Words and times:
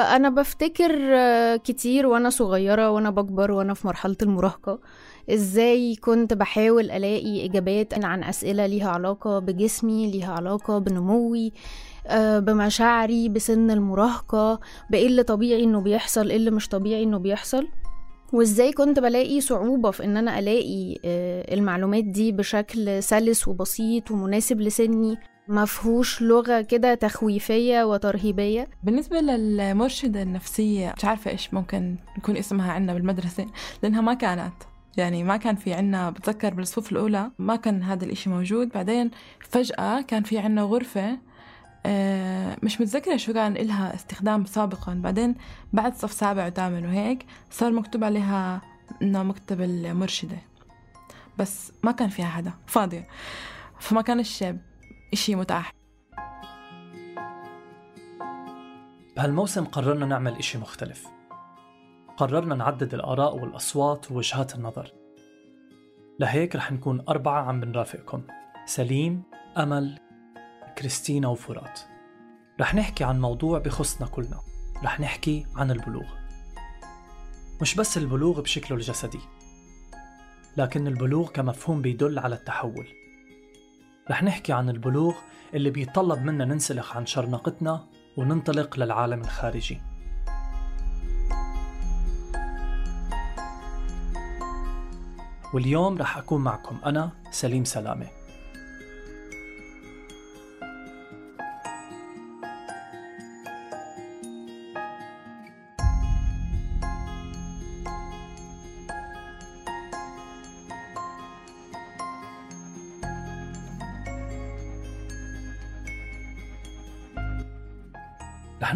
أنا 0.00 0.28
بفتكر 0.28 0.92
كتير 1.56 2.06
وأنا 2.06 2.30
صغيرة 2.30 2.90
وأنا 2.90 3.10
بكبر 3.10 3.50
وأنا 3.50 3.74
في 3.74 3.86
مرحلة 3.86 4.16
المراهقة 4.22 4.78
إزاي 5.30 5.94
كنت 5.96 6.34
بحاول 6.34 6.90
ألاقي 6.90 7.44
إجابات 7.46 8.04
عن 8.04 8.24
أسئلة 8.24 8.66
ليها 8.66 8.90
علاقة 8.90 9.38
بجسمي 9.38 10.10
ليها 10.10 10.32
علاقة 10.32 10.78
بنموي 10.78 11.52
آه، 12.06 12.38
بمشاعري 12.38 13.28
بسن 13.28 13.70
المراهقة 13.70 14.60
بإيه 14.90 15.06
اللي 15.06 15.22
طبيعي 15.22 15.64
إنه 15.64 15.80
بيحصل 15.80 16.30
إيه 16.30 16.36
اللي 16.36 16.50
مش 16.50 16.68
طبيعي 16.68 17.02
إنه 17.02 17.18
بيحصل 17.18 17.68
وإزاي 18.32 18.72
كنت 18.72 18.98
بلاقي 19.00 19.40
صعوبة 19.40 19.90
في 19.90 20.04
إن 20.04 20.16
أنا 20.16 20.38
ألاقي 20.38 20.96
آه، 21.04 21.54
المعلومات 21.54 22.04
دي 22.04 22.32
بشكل 22.32 23.02
سلس 23.02 23.48
وبسيط 23.48 24.10
ومناسب 24.10 24.60
لسني. 24.60 25.18
مفهوش 25.48 26.22
لغة 26.22 26.60
كده 26.60 26.94
تخويفية 26.94 27.84
وترهيبية؟ 27.84 28.68
بالنسبة 28.82 29.20
للمرشدة 29.20 30.22
النفسية 30.22 30.94
مش 30.96 31.04
عارفة 31.04 31.30
إيش 31.30 31.54
ممكن 31.54 31.96
يكون 32.18 32.36
اسمها 32.36 32.72
عنا 32.72 32.94
بالمدرسة 32.94 33.46
لأنها 33.82 34.00
ما 34.00 34.14
كانت. 34.14 34.54
يعني 34.96 35.24
ما 35.24 35.36
كان 35.36 35.56
في 35.56 35.74
عنا 35.74 36.10
بتذكر 36.10 36.54
بالصفوف 36.54 36.92
الأولى 36.92 37.30
ما 37.38 37.56
كان 37.56 37.82
هذا 37.82 38.04
الإشي 38.04 38.30
موجود. 38.30 38.68
بعدين 38.68 39.10
فجأة 39.40 40.00
كان 40.00 40.22
في 40.22 40.38
عنا 40.38 40.62
غرفة 40.62 41.18
آه، 41.86 42.56
مش 42.62 42.80
متذكرة 42.80 43.16
شو 43.16 43.32
كان 43.32 43.56
إلها 43.56 43.94
استخدام 43.94 44.44
سابقا. 44.44 44.94
بعدين 44.94 45.34
بعد 45.72 45.94
صف 45.94 46.12
سابع 46.12 46.46
وثامن 46.46 46.86
وهيك 46.86 47.26
صار 47.50 47.72
مكتوب 47.72 48.04
عليها 48.04 48.60
إنه 49.02 49.22
مكتب 49.22 49.60
المرشدة. 49.60 50.38
بس 51.38 51.72
ما 51.82 51.92
كان 51.92 52.08
فيها 52.08 52.26
حدا 52.26 52.52
فاضية. 52.66 53.08
فما 53.78 54.02
كانش 54.02 54.44
إشي 55.12 55.34
متاح. 55.34 55.72
بهالموسم 59.16 59.64
قررنا 59.64 60.06
نعمل 60.06 60.36
إشي 60.36 60.58
مختلف. 60.58 61.06
قررنا 62.16 62.54
نعدد 62.54 62.94
الآراء 62.94 63.36
والأصوات 63.36 64.10
ووجهات 64.12 64.54
النظر. 64.54 64.92
لهيك 66.18 66.56
رح 66.56 66.72
نكون 66.72 67.04
أربعة 67.08 67.42
عم 67.42 67.60
بنرافقكم 67.60 68.22
سليم، 68.66 69.22
أمل، 69.56 69.98
كريستينا 70.78 71.28
وفرات. 71.28 71.80
رح 72.60 72.74
نحكي 72.74 73.04
عن 73.04 73.20
موضوع 73.20 73.58
بخصنا 73.58 74.08
كلنا. 74.08 74.40
رح 74.84 75.00
نحكي 75.00 75.46
عن 75.56 75.70
البلوغ. 75.70 76.06
مش 77.60 77.74
بس 77.74 77.98
البلوغ 77.98 78.40
بشكله 78.40 78.76
الجسدي 78.76 79.20
لكن 80.56 80.86
البلوغ 80.86 81.30
كمفهوم 81.30 81.82
بيدل 81.82 82.18
على 82.18 82.34
التحول. 82.34 83.05
رح 84.10 84.22
نحكي 84.22 84.52
عن 84.52 84.68
البلوغ 84.70 85.14
اللي 85.54 85.70
بيتطلب 85.70 86.22
منا 86.24 86.44
ننسلخ 86.44 86.96
عن 86.96 87.06
شرنقتنا 87.06 87.84
وننطلق 88.16 88.78
للعالم 88.78 89.20
الخارجي. 89.20 89.80
واليوم 95.54 95.98
رح 95.98 96.18
أكون 96.18 96.44
معكم 96.44 96.78
أنا 96.86 97.10
سليم 97.30 97.64
سلامة. 97.64 98.06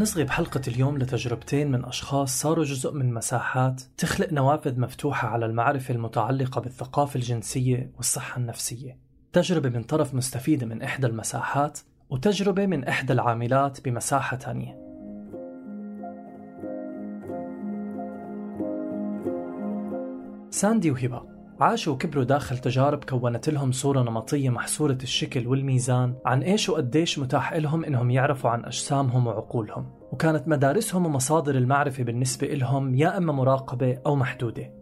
نصغي 0.00 0.24
بحلقة 0.24 0.60
اليوم 0.68 0.98
لتجربتين 0.98 1.70
من 1.70 1.84
أشخاص 1.84 2.40
صاروا 2.40 2.64
جزء 2.64 2.92
من 2.92 3.14
مساحات 3.14 3.82
تخلق 3.96 4.32
نوافذ 4.32 4.80
مفتوحة 4.80 5.28
على 5.28 5.46
المعرفة 5.46 5.94
المتعلقة 5.94 6.60
بالثقافة 6.60 7.16
الجنسية 7.16 7.92
والصحة 7.96 8.38
النفسية. 8.38 8.98
تجربة 9.32 9.68
من 9.68 9.82
طرف 9.82 10.14
مستفيدة 10.14 10.66
من 10.66 10.82
إحدى 10.82 11.06
المساحات 11.06 11.78
وتجربة 12.10 12.66
من 12.66 12.84
إحدى 12.84 13.12
العاملات 13.12 13.84
بمساحة 13.84 14.36
تانية. 14.36 14.80
ساندي 20.50 20.90
وهبة 20.90 21.29
عاشوا 21.60 21.92
وكبروا 21.92 22.24
داخل 22.24 22.58
تجارب 22.58 23.04
كونت 23.04 23.48
لهم 23.48 23.72
صورة 23.72 24.02
نمطية 24.02 24.50
محصورة 24.50 24.98
الشكل 25.02 25.46
والميزان 25.46 26.14
عن 26.26 26.42
إيش 26.42 26.68
وقديش 26.68 27.18
متاح 27.18 27.52
لهم 27.52 27.84
إنهم 27.84 28.10
يعرفوا 28.10 28.50
عن 28.50 28.64
أجسامهم 28.64 29.26
وعقولهم. 29.26 29.86
وكانت 30.12 30.48
مدارسهم 30.48 31.06
ومصادر 31.06 31.54
المعرفة 31.54 32.04
بالنسبة 32.04 32.46
لهم 32.46 32.94
يا 32.94 33.18
إما 33.18 33.32
مراقبة 33.32 33.98
أو 34.06 34.16
محدودة. 34.16 34.72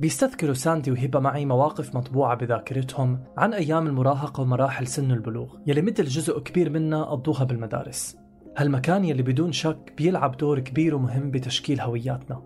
بيستذكروا 0.00 0.54
ساندي 0.54 0.90
وهبة 0.90 1.20
معي 1.20 1.44
مواقف 1.46 1.96
مطبوعة 1.96 2.36
بذاكرتهم 2.36 3.24
عن 3.38 3.54
أيام 3.54 3.86
المراهقة 3.86 4.40
ومراحل 4.40 4.86
سن 4.86 5.10
البلوغ. 5.10 5.54
يلي 5.66 5.82
مثل 5.82 6.04
جزء 6.04 6.38
كبير 6.38 6.70
منا 6.70 7.04
قضوها 7.04 7.44
بالمدارس. 7.44 8.16
هالمكان 8.56 9.04
يلي 9.04 9.22
بدون 9.22 9.52
شك 9.52 9.94
بيلعب 9.96 10.36
دور 10.36 10.60
كبير 10.60 10.94
ومهم 10.94 11.30
بتشكيل 11.30 11.80
هوياتنا. 11.80 12.42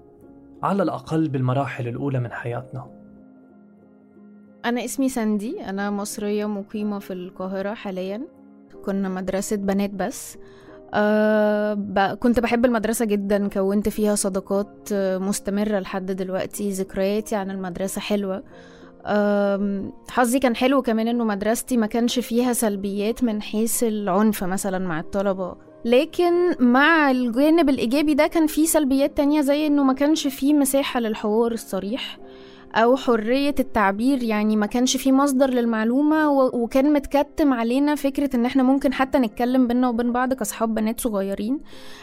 على 0.63 0.83
الأقل 0.83 1.29
بالمراحل 1.29 1.89
الأولى 1.89 2.21
من 2.21 2.33
حياتنا. 2.33 2.98
أنا 4.69 4.85
اسمي 4.85 5.09
ساندي 5.09 5.65
أنا 5.65 5.91
مصرية 5.91 6.47
مقيمة 6.47 6.99
في 6.99 7.13
القاهرة 7.13 7.75
حاليا. 7.75 8.23
كنا 8.85 9.09
مدرسة 9.09 9.57
بنات 9.57 9.91
بس. 9.91 10.39
أه 10.95 11.75
ب... 11.75 11.99
كنت 11.99 12.41
بحب 12.41 12.65
المدرسة 12.65 13.05
جدا 13.05 13.49
كونت 13.49 13.89
فيها 13.89 14.15
صداقات 14.15 14.89
آه، 14.93 15.19
مستمرة 15.19 15.79
لحد 15.79 16.07
دلوقتي 16.13 16.71
ذكرياتي 16.71 17.37
عن 17.37 17.51
المدرسة 17.51 18.01
حلوة. 18.01 18.43
حظي 20.09 20.39
كان 20.39 20.57
حلو 20.57 20.83
كمان 20.83 21.09
إنه 21.09 21.25
مدرستي 21.25 21.77
ما 21.77 21.87
كانش 21.87 22.19
فيها 22.19 22.53
سلبيات 22.53 23.25
من 23.25 23.43
حيث 23.43 23.83
العنف 23.85 24.45
مثلا 24.45 24.79
مع 24.79 25.01
الطلبة. 25.01 25.57
لكن 25.85 26.33
مع 26.61 27.11
الجانب 27.11 27.69
الإيجابي 27.69 28.15
ده 28.15 28.27
كان 28.27 28.47
فيه 28.47 28.67
سلبيات 28.67 29.17
تانية 29.17 29.41
زي 29.41 29.67
إنه 29.67 29.85
ما 29.85 29.93
كانش 29.93 30.27
فيه 30.27 30.55
مساحة 30.55 31.01
للحوار 31.01 31.53
الصريح. 31.53 32.19
أو 32.75 32.97
حرية 32.97 33.55
التعبير 33.61 34.23
يعني 34.23 34.57
ما 34.57 34.67
كانش 34.67 34.97
في 34.97 35.13
مصدر 35.13 35.51
للمعلومة 35.51 36.31
وكان 36.31 36.93
متكتم 36.93 37.53
علينا 37.53 37.95
فكرة 37.95 38.37
إن 38.37 38.47
إحنا 38.47 38.63
ممكن 38.63 38.93
حتى 38.93 39.19
نتكلم 39.19 39.67
بينا 39.67 39.89
وبين 39.89 40.13
بعض 40.13 40.35
كأصحاب 40.35 40.75
بنات 40.75 41.01
صغيرين 41.01 41.61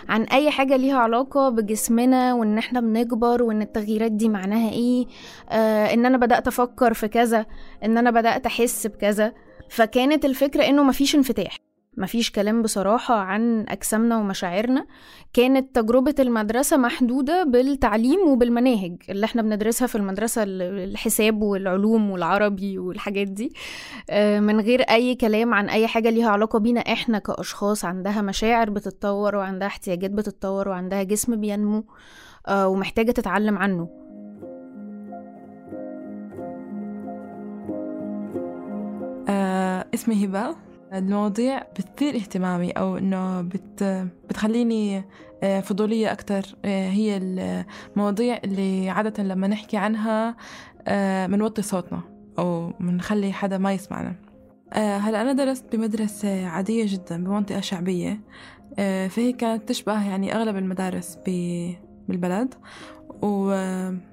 عن 0.09 0.21
أي 0.23 0.51
حاجة 0.51 0.75
ليها 0.75 0.97
علاقة 0.97 1.50
بجسمنا 1.50 2.33
وإن 2.33 2.57
إحنا 2.57 2.79
بنكبر 2.81 3.44
وإن 3.44 3.62
التغييرات 3.62 4.12
دي 4.12 4.29
معناها 4.29 4.71
إيه 4.71 5.06
آه 5.50 5.94
إن 5.94 6.06
أنا 6.06 6.17
بدأت 6.17 6.47
أفكر 6.47 6.94
في 6.94 7.07
كذا 7.07 7.45
إن 7.83 7.97
أنا 7.97 8.12
بدأت 8.12 8.45
أحس 8.45 8.88
بكذا. 8.88 9.33
فكانت 9.69 10.25
الفكرة 10.25 10.63
إنه 10.63 10.83
مفيش 10.83 11.15
انفتاح. 11.15 11.57
مفيش 11.97 12.31
كلام 12.31 12.62
بصراحة 12.62 13.15
عن 13.15 13.65
أجسامنا 13.69 14.18
ومشاعرنا. 14.18 14.86
كانت 15.33 15.75
تجربة 15.75 16.15
المدرسة 16.19 16.77
محدودة 16.77 17.44
بالتعليم 17.44 18.19
وبالمناهج 18.27 18.95
اللي 19.09 19.25
إحنا 19.25 19.42
بندرسها 19.42 19.88
في 19.88 19.95
المدرسة 19.95 20.44
الحساب 20.47 21.42
والعلوم 21.42 22.12
والعربي 22.12 22.80
والحاجات 22.80 23.27
دي. 23.27 23.53
آه، 24.09 24.39
من 24.39 24.59
غير 24.59 24.81
أي 24.81 25.15
كلام 25.15 25.53
عن 25.53 25.69
أي 25.69 25.88
حاجة 25.88 26.09
ليها 26.09 26.30
علاقة 26.30 26.59
بينا 26.59 26.80
إحنا 26.80 27.19
كأشخاص 27.19 27.86
عندها 27.86 28.21
مشاعر 28.21 28.69
بتتطور 28.69 29.36
وعندها 29.36 29.68
احتياجات 29.68 30.12
بتتطور 30.12 30.69
وعندها 30.69 31.03
جسم 31.03 31.36
بينمو 31.36 31.83
آه، 32.48 32.68
ومحتاجة 32.68 33.12
تتعلم 33.12 33.57
عنه. 33.57 33.89
آه 39.30 39.86
اسمي 39.94 40.25
هبة. 40.25 40.56
المواضيع 40.97 41.59
بتثير 41.59 42.15
اهتمامي 42.15 42.71
أو 42.71 42.97
إنه 42.97 43.42
بت 43.42 43.83
بتخليني 44.30 45.03
آه، 45.44 45.59
فضولية 45.59 46.12
أكتر. 46.12 46.44
آه، 46.65 46.89
هي 46.89 47.18
المواضيع 47.18 48.39
اللي 48.44 48.89
عادة 48.89 49.24
لما 49.24 49.47
نحكي 49.47 49.77
عنها 49.77 50.36
بنوطي 51.27 51.62
آه، 51.62 51.65
صوتنا 51.65 52.01
أو 52.39 52.74
بنخلي 52.80 53.33
حدا 53.33 53.57
ما 53.57 53.74
يسمعنا. 53.74 54.15
هلا 54.74 55.21
أنا 55.21 55.33
درست 55.33 55.75
بمدرسة 55.75 56.47
عادية 56.47 56.86
جدا 56.88 57.24
بمنطقة 57.24 57.59
شعبية. 57.62 58.19
فهي 59.09 59.33
كانت 59.33 59.69
تشبه 59.69 60.07
يعني 60.07 60.36
أغلب 60.36 60.57
المدارس 60.57 61.18
بالبلد. 62.07 62.53
وكانت 63.21 64.06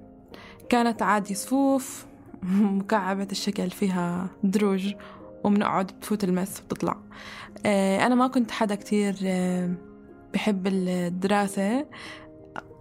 عادي 1.02 1.34
صفوف 1.34 2.06
مكعبة 2.78 3.28
الشكل 3.32 3.70
فيها 3.70 4.26
دروج. 4.44 4.94
وبنقعد 5.44 5.86
بتفوت 5.86 6.24
المس 6.24 6.60
وبتطلع 6.60 6.96
آه، 7.66 8.06
أنا 8.06 8.14
ما 8.14 8.26
كنت 8.26 8.50
حدا 8.50 8.74
كتير 8.74 9.16
آه، 9.24 9.70
بحب 10.34 10.66
الدراسة. 10.66 11.86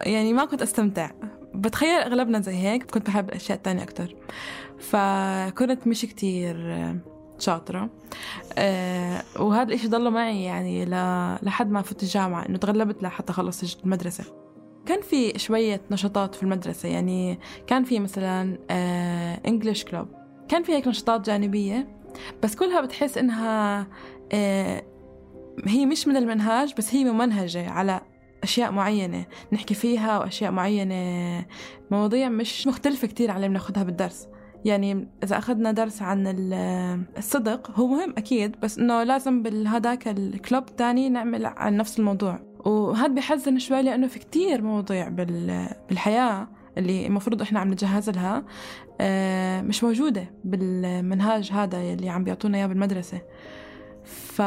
يعني 0.02 0.34
ما 0.34 0.46
كنت 0.46 0.62
أستمتع. 0.62 1.12
بتخيل 1.56 2.00
أغلبنا 2.00 2.40
زي 2.40 2.56
هيك 2.56 2.92
كنت 2.92 3.08
بحب 3.08 3.30
الأشياء 3.30 3.58
التانية 3.58 3.84
أكتر. 3.84 4.16
فكنت 4.80 5.88
مش 5.88 6.02
كتير 6.02 6.56
آه، 6.58 6.98
شاطرة. 7.40 7.90
وهذا 9.40 9.64
الإشي 9.64 9.88
ضل 9.88 10.10
معي 10.12 10.44
يعني 10.44 10.86
لحد 11.42 11.72
ما 11.72 11.82
فت 11.82 12.04
الجامعة 12.04 12.46
إنه 12.50 12.58
تغلبت 12.58 13.04
لحتى 13.04 13.34
خلص 13.34 13.78
المدرسة. 13.84 14.24
كان 14.86 15.02
في 15.02 15.40
شوية 15.40 15.82
نشاطات 15.92 16.36
في 16.36 16.44
المدرسة. 16.44 16.90
يعني 16.90 17.40
كان 17.68 17.84
في 17.84 18.00
مثلا 18.00 18.58
انجلش 19.48 19.84
كلوب 19.84 20.08
كان 20.50 20.64
في 20.64 20.72
هيك 20.72 20.88
نشاطات 20.88 21.26
جانبية. 21.26 22.01
بس 22.44 22.56
كلها 22.56 22.82
بتحس 22.82 23.18
إنها 23.18 23.88
آه، 24.32 24.84
هي 25.66 25.86
مش 25.86 26.08
من 26.08 26.18
المنهاج 26.18 26.74
بس 26.78 26.96
هي 26.96 27.04
ممنهجة 27.04 27.70
على 27.70 28.02
أشياء 28.44 28.72
معينة. 28.72 29.26
نحكي 29.54 29.74
فيها 29.74 30.20
وأشياء 30.20 30.52
معينة 30.52 31.46
مواضيع 31.92 32.30
مش 32.30 32.68
مختلفة 32.68 33.08
كتير 33.08 33.32
عن 33.32 33.38
اللي 33.38 33.48
بناخدها 33.48 33.84
بالدرس. 33.84 34.28
يعني 34.66 35.08
إذا 35.24 35.38
أخذنا 35.38 35.72
درس 35.72 36.02
عن 36.02 36.28
الصدق 37.18 37.72
هو 37.72 37.88
مهم 37.88 38.14
أكيد 38.18 38.60
بس 38.60 38.78
إنه 38.78 39.04
لازم 39.04 39.44
بالهداك 39.44 40.08
الكلوب 40.08 40.66
تاني 40.66 41.10
نعمل 41.10 41.46
عن 41.46 41.78
نفس 41.78 42.00
الموضوع. 42.00 42.40
وهذا 42.66 43.14
بحزن 43.14 43.60
شوي 43.60 43.82
لأنه 43.82 44.08
في 44.08 44.20
كتير 44.20 44.62
مواضيع 44.62 45.10
بالحياة. 45.10 46.48
اللي 46.78 47.08
المفروض 47.08 47.42
إحنا 47.42 47.60
عم 47.60 47.72
نجهز 47.72 48.10
لها 48.10 48.44
آه، 49.02 49.62
مش 49.62 49.84
موجودة 49.84 50.32
بالمنهاج 50.44 51.52
هذا 51.52 51.82
اللي 51.82 52.10
عم 52.10 52.24
بيعطونا 52.24 52.58
إياه 52.58 52.68
بالمدرسة. 52.68 53.22
ف 54.04 54.40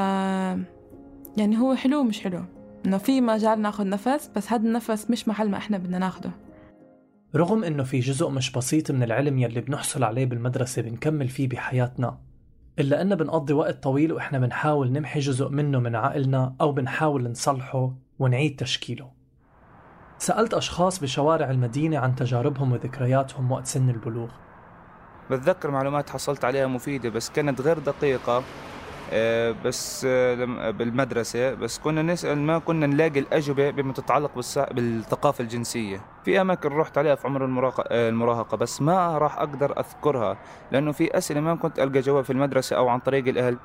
يعني 1.36 1.58
هو 1.58 1.74
حلو 1.74 2.02
مش 2.02 2.20
حلو. 2.20 2.44
إنه 2.86 2.98
في 2.98 3.20
مجال 3.20 3.62
ناخد 3.62 3.86
نفس 3.86 4.30
بس 4.36 4.52
هذا 4.52 4.62
النفس 4.62 5.10
مش 5.10 5.28
محل 5.28 5.50
ما 5.50 5.56
إحنا 5.56 5.78
بدنا 5.78 5.98
ناخده. 5.98 6.30
رغم 7.36 7.64
إنه 7.64 7.82
في 7.82 8.00
جزء 8.00 8.28
مش 8.28 8.52
بسيط 8.52 8.90
من 8.90 9.02
العلم 9.02 9.38
يلي 9.38 9.60
بنحصل 9.60 10.04
عليه 10.04 10.26
بالمدرسة 10.26 10.82
بنكمل 10.82 11.28
فيه 11.28 11.48
بحياتنا 11.48 12.18
إلا 12.78 13.02
أننا 13.02 13.14
بنقضي 13.14 13.52
وقت 13.52 13.82
طويل 13.82 14.12
وإحنا 14.12 14.38
بنحاول 14.38 14.92
نمحي 14.92 15.20
جزء 15.20 15.48
منه 15.48 15.78
من 15.78 15.96
عقلنا 15.96 16.56
أو 16.60 16.72
بنحاول 16.72 17.30
نصلحه 17.30 17.94
ونعيد 18.18 18.56
تشكيله. 18.56 19.10
سألت 20.18 20.54
أشخاص 20.54 20.98
بشوارع 20.98 21.50
المدينة 21.50 21.98
عن 21.98 22.14
تجاربهم 22.14 22.72
وذكرياتهم 22.72 23.52
وقت 23.52 23.66
سن 23.66 23.90
البلوغ. 23.90 24.28
بتذكر 25.30 25.70
معلومات 25.70 26.10
حصلت 26.10 26.44
عليها 26.44 26.66
مفيدة 26.66 27.08
بس 27.08 27.30
كانت 27.30 27.60
غير 27.60 27.78
دقيقة 27.78 28.42
آه، 29.12 29.54
بس 29.64 30.06
آه، 30.08 30.70
بالمدرسة 30.70 31.54
بس 31.54 31.78
كنا 31.78 32.02
نسأل 32.02 32.38
ما 32.38 32.58
كنا 32.58 32.86
نلاقي 32.86 33.20
الأجوبة 33.20 33.70
بما 33.70 33.92
تتعلق 33.92 34.30
بالثقافة 34.72 35.42
الجنسية. 35.42 36.00
في 36.24 36.40
أماكن 36.40 36.68
رحت 36.68 36.98
عليها 36.98 37.14
في 37.14 37.26
عمر 37.26 37.44
آه، 37.90 38.08
المراهقة 38.08 38.56
بس 38.56 38.82
ما 38.82 39.18
راح 39.18 39.38
أقدر 39.38 39.80
أذكرها 39.80 40.36
لأنه 40.72 40.92
في 40.92 41.18
أسئلة 41.18 41.40
ما 41.40 41.54
كنت 41.54 41.78
ألقى 41.78 42.00
جواب 42.00 42.24
في 42.24 42.30
المدرسة 42.30 42.76
أو 42.76 42.88
عن 42.88 42.98
طريق 42.98 43.28
الأهل. 43.28 43.58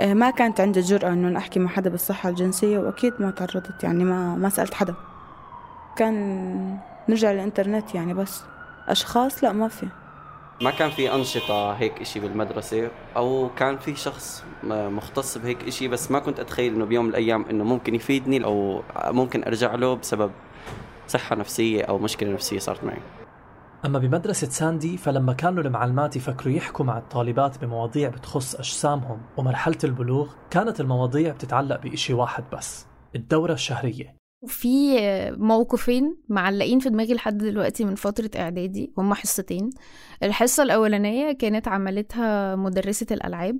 ما 0.00 0.30
كانت 0.30 0.60
عندي 0.60 0.80
الجرأة 0.80 1.08
إنه 1.08 1.38
أحكي 1.38 1.60
مع 1.60 1.68
حدا 1.68 1.90
بالصحة 1.90 2.28
الجنسية 2.28 2.78
وأكيد 2.78 3.12
ما 3.20 3.30
تعرضت 3.30 3.84
يعني 3.84 4.04
ما 4.04 4.34
ما 4.34 4.48
سألت 4.48 4.74
حدا. 4.74 4.94
كان 5.96 6.78
نرجع 7.08 7.32
للإنترنت 7.32 7.94
يعني 7.94 8.14
بس. 8.14 8.42
أشخاص؟ 8.88 9.44
لا 9.44 9.52
ما 9.52 9.68
في. 9.68 9.86
ما 10.62 10.70
كان 10.70 10.90
في 10.90 11.14
أنشطة 11.14 11.72
هيك 11.72 12.00
إشي 12.00 12.20
بالمدرسة؟ 12.20 12.90
أو 13.16 13.50
كان 13.56 13.78
في 13.78 13.96
شخص 13.96 14.44
مختص 14.64 15.38
بهيك 15.38 15.64
إشي؟ 15.64 15.88
بس 15.88 16.10
ما 16.10 16.18
كنت 16.18 16.40
أتخيل 16.40 16.74
إنه 16.74 16.84
بيوم 16.84 17.04
من 17.04 17.10
الأيام 17.10 17.44
إنه 17.50 17.64
ممكن 17.64 17.94
يفيدني 17.94 18.44
أو 18.44 18.82
ممكن 19.06 19.44
أرجع 19.44 19.74
له 19.74 19.94
بسبب 19.94 20.30
صحة 21.08 21.36
نفسية 21.36 21.82
أو 21.82 21.98
مشكلة 21.98 22.32
نفسية 22.32 22.58
صارت 22.58 22.84
معي. 22.84 22.98
أما 23.84 23.98
بمدرسة 23.98 24.48
ساندي 24.48 24.96
فلما 24.96 25.32
كانوا 25.32 25.62
المعلمات 25.62 26.16
يفكروا 26.16 26.54
يحكوا 26.54 26.84
مع 26.84 26.98
الطالبات 26.98 27.64
بمواضيع 27.64 28.08
بتخص 28.08 28.54
أجسامهم 28.54 29.18
ومرحلة 29.36 29.78
البلوغ 29.84 30.32
كانت 30.50 30.80
المواضيع 30.80 31.32
بتتعلق 31.32 31.80
بإشي 31.82 32.14
واحد 32.14 32.44
بس 32.52 32.86
الدورة 33.16 33.52
الشهرية. 33.52 34.16
في 34.46 34.96
موقفين 35.38 36.16
معلقين 36.28 36.78
في 36.78 36.88
دماغي 36.88 37.14
لحد 37.14 37.38
دلوقتي 37.38 37.84
من 37.84 37.94
فترة 37.94 38.30
إعدادي 38.36 38.92
هما 38.98 39.14
حصتين. 39.14 39.70
الحصة 40.22 40.62
الأولانية 40.62 41.32
كانت 41.32 41.68
عملتها 41.68 42.56
مدرسة 42.56 43.06
الألعاب 43.10 43.58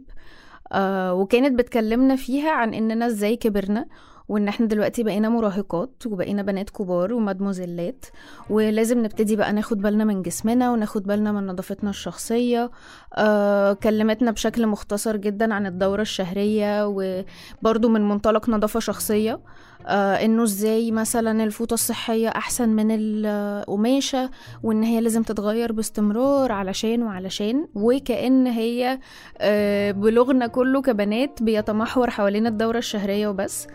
آه 0.73 1.15
وكانت 1.15 1.59
بتكلمنا 1.59 2.17
فيها 2.17 2.51
عن 2.51 2.75
إننا 2.75 3.07
إزاي 3.07 3.37
كبرنا 3.37 3.87
وإن 4.29 4.49
إحنا 4.49 4.67
دلوقتي 4.67 5.03
بقينا 5.03 5.29
مراهقات 5.29 6.03
وبقينا 6.07 6.43
بنات 6.43 6.71
كبار 6.71 7.13
ومدموزلات 7.15 8.07
ولازم 8.51 8.99
نبتدي 9.05 9.37
بقى 9.37 9.53
ناخد 9.53 9.79
بالنا 9.83 10.05
من 10.05 10.23
جسمنا 10.23 10.71
وناخد 10.73 11.03
بالنا 11.03 11.33
من 11.33 11.47
نظافتنا 11.47 11.91
الشخصية. 11.91 12.71
آه 13.15 13.73
كلمتنا 13.73 14.31
بشكل 14.31 14.67
مختصر 14.67 15.17
جدا 15.17 15.55
عن 15.55 15.67
الدورة 15.67 16.03
الشهرية 16.03 16.87
وبرضو 16.87 17.89
من 17.89 18.09
منطلق 18.09 18.49
نظافة 18.49 18.81
شخصية. 18.81 19.33
آه 19.33 19.41
إنه 19.89 20.43
إزاي 20.43 20.91
مثلا 20.91 21.45
الفوطة 21.45 21.75
الصحية 21.75 22.29
أحسن 22.29 22.69
من 22.69 22.87
القماشة 22.91 24.31
وإن 24.63 24.83
هي 24.83 25.01
لازم 25.01 25.23
تتغير 25.23 25.73
باستمرار 25.73 26.53
علشان 26.53 27.03
وعلشان 27.03 27.69
وكأن 27.75 28.47
هي 28.47 28.99
آه 29.39 29.91
بلغنا 29.91 30.47
كله 30.47 30.83
كبنات 30.83 31.43
بيتمحور 31.43 32.11
حوالين 32.11 32.47
الدورة 32.47 32.79
الشهرية 32.79 33.29
وبس. 33.29 33.67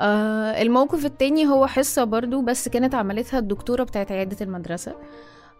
آه 0.00 0.62
الموقف 0.62 1.04
التاني 1.04 1.46
هو 1.46 1.66
حصة 1.66 2.04
برضو 2.04 2.40
بس 2.42 2.68
كانت 2.68 2.94
عملتها 2.94 3.38
الدكتورة 3.38 3.84
بتاعت 3.84 4.12
عيادة 4.12 4.36
المدرسة. 4.40 4.94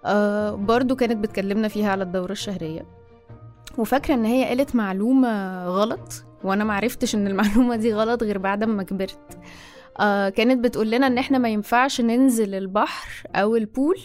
آه 0.05 0.51
برضو 0.51 0.97
كانت 0.97 1.17
بتكلمنا 1.17 1.69
فيها 1.69 1.91
على 1.91 2.03
الدورة 2.05 2.33
الشهرية. 2.33 2.87
وفاكرة 3.79 4.15
إن 4.15 4.25
هي 4.25 4.45
قالت 4.45 4.77
معلومة 4.77 5.65
غلط 5.67 6.25
وأنا 6.45 6.65
معرفتش 6.65 7.15
إن 7.15 7.27
المعلومة 7.27 7.77
دي 7.77 7.95
غلط 7.95 8.23
غير 8.23 8.39
بعد 8.39 8.65
ما 8.65 8.83
كبرت. 8.83 9.39
آه 10.01 10.29
كانت 10.29 10.65
بتقول 10.65 10.91
لنا 10.91 11.07
إن 11.07 11.19
إحنا 11.19 11.39
ما 11.39 11.49
ينفعش 11.49 12.01
ننزل 12.01 12.55
البحر 12.55 13.27
أو 13.35 13.57
البول 13.57 13.99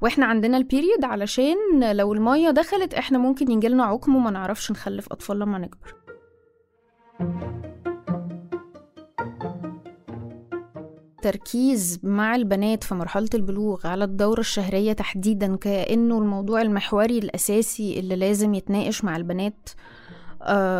وإحنا 0.00 0.26
عندنا 0.26 0.56
البيريد 0.56 1.04
علشان 1.04 1.56
لو 1.96 2.12
المية 2.12 2.50
دخلت 2.50 2.94
إحنا 2.94 3.18
ممكن 3.18 3.50
يجيلنا 3.50 3.84
عقم 3.84 4.16
وما 4.16 4.30
نعرفش 4.30 4.70
نخلف 4.70 5.12
اطفال 5.12 5.38
لما 5.38 5.58
نكبر. 5.58 5.94
التركيز 11.18 12.00
مع 12.02 12.34
البنات 12.36 12.84
في 12.84 12.94
مرحلة 12.94 13.28
البلوغ 13.34 13.86
على 13.86 14.04
الدورة 14.04 14.40
الشهرية 14.40 14.92
تحديدا 14.92 15.56
كأنه 15.56 16.18
الموضوع 16.18 16.62
المحوري 16.62 17.18
الأساسي 17.18 17.98
اللي 17.98 18.16
لازم 18.16 18.54
يتناقش 18.54 19.04
مع 19.04 19.16
البنات. 19.16 19.68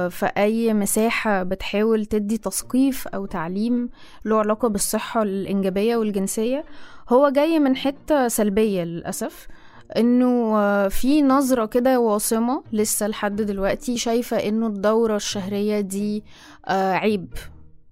في 0.08 0.30
أي 0.36 0.74
مساحة 0.74 1.42
بتحاول 1.42 2.06
تدي 2.06 2.38
تثقيف 2.38 3.08
أو 3.08 3.26
تعليم 3.26 3.88
له 4.24 4.38
علاقة 4.38 4.68
بالصحة 4.68 5.22
الإنجابية 5.22 5.96
والجنسية 5.96 6.64
هو 7.08 7.28
جاي 7.28 7.58
من 7.58 7.76
حتة 7.76 8.28
سلبية 8.28 8.84
للأسف 8.84 9.48
إنه 9.96 10.58
آه، 10.58 10.88
في 10.88 11.22
نظرة 11.22 11.66
كده 11.66 12.00
واصمة 12.00 12.62
لسه 12.72 13.06
لحد 13.08 13.36
دلوقتي 13.42 13.98
شايفة 13.98 14.36
إنه 14.36 14.66
الدورة 14.66 15.16
الشهرية 15.16 15.80
دي 15.80 16.24
آه، 16.66 16.92
عيب. 16.92 17.34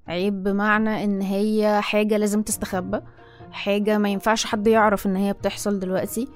عيب 0.09 0.43
بمعنى 0.43 1.05
إن 1.05 1.21
هي 1.21 1.81
حاجة 1.83 2.17
لازم 2.17 2.43
تستخبى 2.43 3.01
حاجة 3.51 3.99
ما 3.99 4.09
ينفعش 4.09 4.47
حد 4.47 4.67
يعرف 4.67 5.07
إن 5.07 5.17
هي 5.17 5.33
بتحصل 5.33 5.79
دلوقتي 5.79 6.29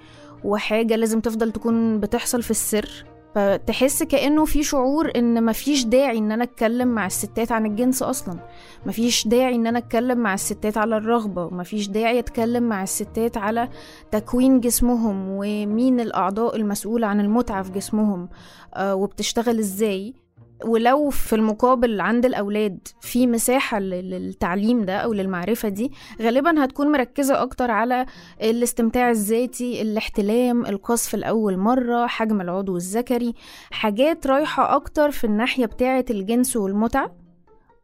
وحاجة 0.44 0.96
لازم 0.96 1.20
تفضل 1.20 1.52
تكون 1.52 2.00
بتحصل 2.00 2.42
في 2.42 2.50
السر. 2.50 3.04
فتحس 3.34 4.02
كأنه 4.02 4.44
في 4.44 4.62
شعور 4.62 5.10
إن 5.16 5.44
مفيش 5.44 5.84
داعي 5.84 6.18
إن 6.18 6.32
أنا 6.32 6.44
أتكلم 6.44 6.88
مع 6.88 7.06
الستات 7.06 7.52
عن 7.52 7.66
الجنس 7.66 8.02
أصلا. 8.02 8.38
مفيش 8.86 9.28
داعي 9.28 9.54
إن 9.54 9.66
أنا 9.66 9.78
أتكلم 9.78 10.18
مع 10.18 10.34
الستات 10.34 10.76
على 10.76 10.96
الرغبة 10.96 11.48
مفيش 11.54 11.88
داعي 11.88 12.18
أتكلم 12.18 12.62
مع 12.62 12.82
الستات 12.82 13.36
على 13.36 13.68
تكوين 14.10 14.60
جسمهم 14.60 15.24
ومين 15.28 16.00
الأعضاء 16.00 16.56
المسؤولة 16.56 17.06
عن 17.06 17.20
المتعة 17.20 17.62
في 17.62 17.72
جسمهم 17.72 18.28
آه 18.74 18.94
وبتشتغل 18.94 19.58
إزاي. 19.58 20.14
ولو 20.64 21.10
في 21.10 21.36
المقابل 21.36 22.00
عند 22.00 22.26
الأولاد 22.26 22.88
في 23.00 23.26
مساحة 23.26 23.78
للتعليم 23.78 24.84
ده 24.84 24.96
أو 24.96 25.12
للمعرفة 25.12 25.68
دي 25.68 25.92
غالبا 26.22 26.64
هتكون 26.64 26.92
مركزة 26.92 27.42
أكتر 27.42 27.70
على 27.70 28.06
الاستمتاع 28.42 29.10
الذاتي 29.10 29.82
الاحتلام 29.82 30.66
القصف 30.66 31.14
الأول 31.14 31.56
مرة 31.56 32.06
حجم 32.06 32.40
العضو 32.40 32.76
الذكري 32.76 33.34
حاجات 33.70 34.26
رايحة 34.26 34.76
أكتر 34.76 35.10
في 35.10 35.24
الناحية 35.24 35.66
بتاعة 35.66 36.04
الجنس 36.10 36.56
والمتعة. 36.56 37.16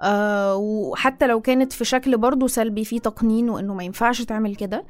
آه 0.02 0.56
وحتى 0.56 1.26
لو 1.26 1.40
كانت 1.40 1.72
في 1.72 1.84
شكل 1.84 2.16
برضو 2.16 2.46
سلبي 2.46 2.84
فيه 2.84 2.98
تقنين 3.00 3.50
وإنه 3.50 3.74
ما 3.74 3.84
ينفعش 3.84 4.22
تعمل 4.22 4.56
كده. 4.56 4.84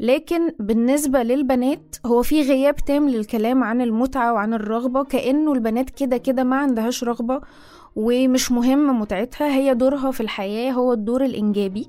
لكن 0.00 0.52
بالنسبة 0.58 1.22
للبنات 1.22 1.96
هو 2.06 2.22
في 2.22 2.42
غياب 2.42 2.76
تام 2.76 3.08
للكلام 3.08 3.64
عن 3.64 3.80
المتعة 3.80 4.32
وعن 4.32 4.54
الرغبة 4.54 5.04
كأنه 5.04 5.52
البنات 5.52 5.90
كده 5.90 6.16
كده 6.16 6.44
ما 6.44 6.56
عندهاش 6.56 7.04
رغبة 7.04 7.40
ومش 7.96 8.52
مهم 8.52 9.00
متعتها 9.00 9.54
هي 9.54 9.74
دورها 9.74 10.10
في 10.10 10.20
الحياة 10.20 10.72
هو 10.72 10.92
الدور 10.92 11.24
الإنجابي 11.24 11.86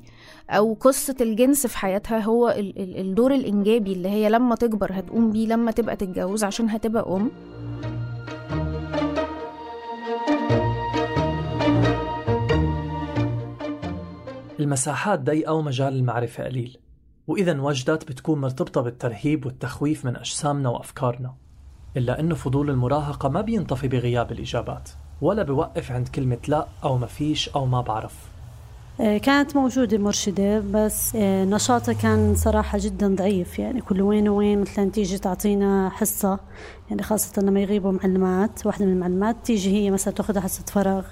أو 0.49 0.73
قصة 0.73 1.15
الجنس 1.21 1.67
في 1.67 1.77
حياتها 1.77 2.19
هو 2.19 2.55
الدور 2.77 3.33
الإنجابي 3.33 3.93
اللي 3.93 4.09
هي 4.09 4.29
لما 4.29 4.55
تكبر 4.55 4.91
هتقوم 4.93 5.31
بيه 5.31 5.47
لما 5.47 5.71
تبقى 5.71 5.95
تتجوز 5.95 6.43
عشان 6.43 6.69
هتبقى 6.69 7.15
أم. 7.15 7.31
المساحات 14.59 15.19
ضيقة 15.19 15.53
ومجال 15.53 15.93
المعرفة 15.93 16.43
قليل. 16.43 16.77
وإذا 17.29 17.61
وجدت 17.61 18.07
بتكون 18.07 18.41
مرتبطة 18.41 18.81
بالترهيب 18.81 19.45
والتخويف 19.45 20.05
من 20.05 20.15
أجسامنا 20.15 20.69
وأفكارنا 20.69 21.33
إلا 21.97 22.19
أنه 22.19 22.35
فضول 22.35 22.69
المراهقة 22.69 23.29
ما 23.29 23.41
بينطفي 23.41 23.87
بغياب 23.87 24.31
الإجابات 24.31 24.89
ولا 25.21 25.43
بوقف 25.43 25.91
عند 25.91 26.07
كلمة 26.07 26.37
لا 26.47 26.67
أو 26.83 26.97
ما 26.97 27.07
فيش 27.07 27.49
أو 27.49 27.65
ما 27.65 27.81
بعرف. 27.81 28.13
آه، 29.01 29.17
كانت 29.17 29.55
موجودة 29.55 29.97
مرشدة 29.97 30.59
بس 30.59 31.15
آه، 31.15 31.45
نشاطها 31.45 31.93
كان 31.93 32.35
صراحة 32.35 32.77
جدا 32.81 33.15
ضعيف 33.15 33.59
يعني 33.59 33.81
كل 33.81 34.01
وين 34.01 34.29
وين 34.29 34.61
مثلا 34.61 34.91
تيجي 34.91 35.17
تعطينا 35.17 35.89
حصة 35.89 36.39
يعني 36.89 37.03
خاصة 37.03 37.41
لما 37.41 37.59
يغيبوا 37.61 37.91
معلمات 37.91 38.65
واحدة 38.65 38.85
من 38.85 38.93
المعلمات 38.93 39.35
تيجي 39.43 39.71
هي 39.71 39.91
مثلا 39.91 40.13
تأخذها 40.13 40.41
حصة 40.41 40.63
فراغ. 40.63 41.05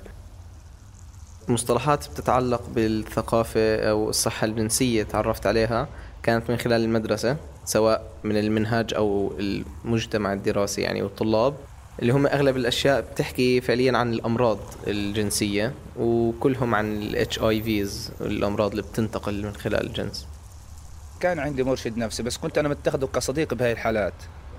مصطلحات 1.49 2.07
بتتعلق 2.09 2.61
بالثقافة 2.75 3.75
أو 3.89 4.09
الصحة 4.09 4.45
الجنسية 4.45 5.03
تعرفت 5.03 5.47
عليها. 5.47 5.87
كانت 6.27 6.49
من 6.49 6.57
خلال 6.57 6.83
المدرسة 6.83 7.37
سواء 7.65 8.11
من 8.23 8.37
المنهاج 8.37 8.93
أو 8.93 9.33
المجتمع 9.39 10.33
الدراسي 10.33 10.81
يعني 10.81 11.01
والطلاب 11.01 11.53
اللي 11.99 12.13
هم 12.13 12.27
أغلب 12.27 12.57
الأشياء 12.57 13.01
بتحكي 13.01 13.61
فعليا 13.61 13.97
عن 13.97 14.13
الأمراض 14.13 14.59
الجنسية 14.87 15.73
وكلهم 15.99 16.75
عن 16.75 17.15
اي 17.43 17.63
فيز 17.63 18.11
الأمراض 18.21 18.69
اللي 18.69 18.81
بتنتقل 18.81 19.43
من 19.45 19.53
خلال 19.53 19.87
الجنس. 19.87 20.27
كان 21.19 21.39
عندي 21.39 21.63
مرشد 21.63 21.97
نفسي 21.97 22.23
بس 22.23 22.37
كنت 22.37 22.57
أنا 22.57 22.69
متخذه 22.69 23.05
كصديق 23.05 23.53
بهاي 23.53 23.71
الحالات 23.71 24.13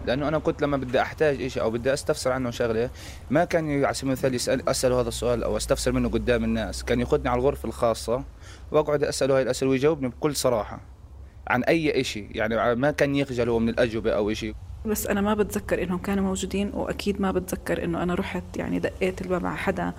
لأنه 0.07 0.29
أنا 0.29 0.39
كنت 0.39 0.63
لما 0.63 0.77
بدي 0.77 1.01
أحتاج 1.01 1.47
شيء 1.47 1.63
أو 1.63 1.71
بدي 1.71 1.93
أستفسر 1.93 2.33
عنه 2.33 2.51
شغلة 2.51 2.91
ما 3.31 3.45
كان 3.45 3.85
على 3.85 3.95
سبيل 3.95 4.09
المثال 4.09 4.35
يسال 4.35 4.69
أسأله 4.69 5.01
هذا 5.01 5.09
السؤال 5.09 5.45
أو 5.45 5.57
أستفسر 5.57 5.93
منه 5.93 6.09
قدام 6.09 6.45
الناس 6.45 6.85
كان 6.85 7.01
ياخذني 7.01 7.29
على 7.29 7.41
الغرفة 7.41 7.69
الخاصة 7.69 8.25
وأقعد 8.73 9.05
أسأله 9.05 9.37
هاي 9.37 9.43
الأسئلة 9.43 9.71
ويجاوبني 9.71 10.09
بكل 10.09 10.37
صراحة. 10.37 10.98
عن 11.49 11.65
أي 11.65 12.05
شيء 12.05 12.29
يعني 12.31 12.75
ما 12.75 12.91
كان 12.91 13.15
يخجل 13.15 13.49
هو 13.49 13.59
من 13.59 13.69
الأجوبة 13.69 14.11
أو 14.11 14.33
شيء 14.33 14.55
بس 14.87 15.07
أنا 15.07 15.21
ما 15.21 15.35
بتذكر 15.35 15.83
إنهم 15.83 15.99
كانوا 15.99 16.25
موجودين 16.25 16.71
وأكيد 16.75 17.21
ما 17.21 17.33
بتذكر 17.33 17.85
إنه 17.85 18.03
أنا 18.03 18.15
رحت 18.15 18.57
يعني 18.57 18.79
دقيت 18.79 19.23
الباب 19.23 19.47
على 19.47 19.57
حدا 19.57 19.93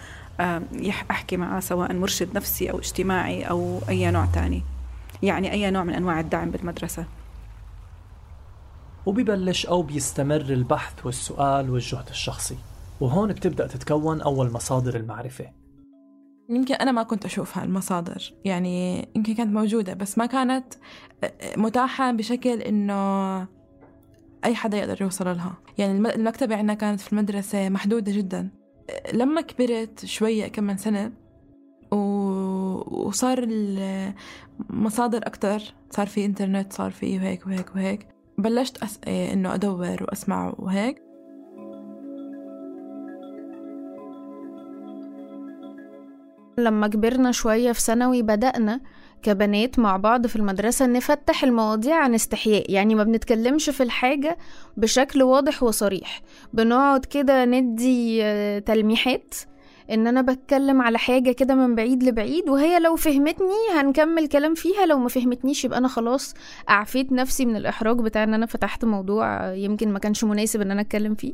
أحكي 1.11 1.37
معاه 1.37 1.59
سواء 1.59 1.93
مرشد 1.93 2.35
نفسي 2.35 2.71
أو 2.71 2.79
اجتماعي 2.79 3.43
أو 3.43 3.79
أي 3.89 4.11
نوع 4.11 4.25
تاني. 4.25 4.63
يعني 5.23 5.51
أي 5.51 5.71
نوع 5.71 5.83
من 5.83 5.93
أنواع 5.93 6.19
الدعم 6.19 6.51
بالمدرسة. 6.51 7.05
وبيبلش 9.05 9.65
أو 9.65 9.81
بيستمر 9.81 10.41
البحث 10.41 11.05
والسؤال 11.05 11.69
والجهد 11.69 12.09
الشخصي. 12.09 12.57
وهون 12.99 13.33
بتبدأ 13.33 13.67
تتكون 13.67 14.21
أول 14.21 14.51
مصادر 14.51 14.95
المعرفة. 14.95 15.58
يمكن 16.49 16.75
أنا 16.75 16.91
ما 16.91 17.03
كنت 17.03 17.25
أشوف 17.25 17.57
هالمصادر. 17.57 18.33
يعني 18.45 19.07
يمكن 19.15 19.33
كانت 19.33 19.53
موجودة 19.53 19.93
بس 19.93 20.17
ما 20.17 20.25
كانت 20.25 20.73
متاحة 21.57 22.11
بشكل 22.11 22.61
إنه 22.61 23.39
أي 24.45 24.55
حدا 24.55 24.77
يقدر 24.77 25.01
يوصل 25.01 25.25
لها. 25.25 25.53
يعني 25.77 26.09
المكتبة 26.15 26.55
عندنا 26.55 26.73
كانت 26.73 26.99
في 26.99 27.13
المدرسة 27.13 27.69
محدودة 27.69 28.11
جدا. 28.11 28.49
لما 29.13 29.41
كبرت 29.41 30.05
شوية 30.05 30.47
كم 30.47 30.63
من 30.63 30.77
سنة 30.77 31.11
وصار 31.91 33.45
المصادر 34.69 35.27
أكتر. 35.27 35.61
صار 35.91 36.07
في 36.07 36.25
إنترنت 36.25 36.73
صار 36.73 36.91
في 36.91 37.17
وهيك 37.17 37.47
وهيك 37.47 37.75
وهيك. 37.75 38.07
بلشت 38.37 38.83
أس... 38.83 38.99
إيه، 39.07 39.33
إنه 39.33 39.53
أدور 39.53 40.03
وأسمع 40.03 40.53
وهيك. 40.57 41.01
لما 46.63 46.87
كبرنا 46.87 47.31
شوية 47.31 47.71
في 47.71 47.81
ثانوي 47.81 48.21
بدأنا 48.21 48.79
كبنات 49.23 49.79
مع 49.79 49.97
بعض 49.97 50.27
في 50.27 50.35
المدرسة 50.35 50.85
نفتح 50.85 51.43
المواضيع 51.43 51.95
عن 51.95 52.13
استحياء. 52.13 52.71
يعني 52.71 52.95
ما 52.95 53.03
بنتكلمش 53.03 53.69
في 53.69 53.83
الحاجة 53.83 54.37
بشكل 54.77 55.23
واضح 55.23 55.63
وصريح. 55.63 56.21
بنقعد 56.53 57.05
كده 57.05 57.45
ندي 57.45 58.23
آه، 58.23 58.59
تلميحات 58.59 59.35
إن 59.91 60.07
أنا 60.07 60.21
بتكلم 60.21 60.81
على 60.81 60.97
حاجة 60.97 61.31
كده 61.31 61.55
من 61.55 61.75
بعيد 61.75 62.03
لبعيد 62.03 62.49
وهي 62.49 62.79
لو 62.79 62.95
فهمتني 62.95 63.47
هنكمل 63.75 64.27
كلام 64.27 64.53
فيها 64.53 64.85
لو 64.85 64.99
ما 64.99 65.09
فهمتنيش 65.09 65.65
يبقى 65.65 65.77
أنا 65.79 65.87
خلاص 65.87 66.33
أعفيت 66.69 67.11
نفسي 67.11 67.45
من 67.45 67.55
الإحراج 67.55 67.97
بتاع 68.01 68.23
إن 68.23 68.33
أنا 68.33 68.45
فتحت 68.45 68.85
موضوع 68.85 69.53
يمكن 69.53 69.93
ما 69.93 69.99
كانش 69.99 70.23
مناسب 70.23 70.61
إن 70.61 70.71
أنا 70.71 70.81
أتكلم 70.81 71.15
فيه. 71.15 71.33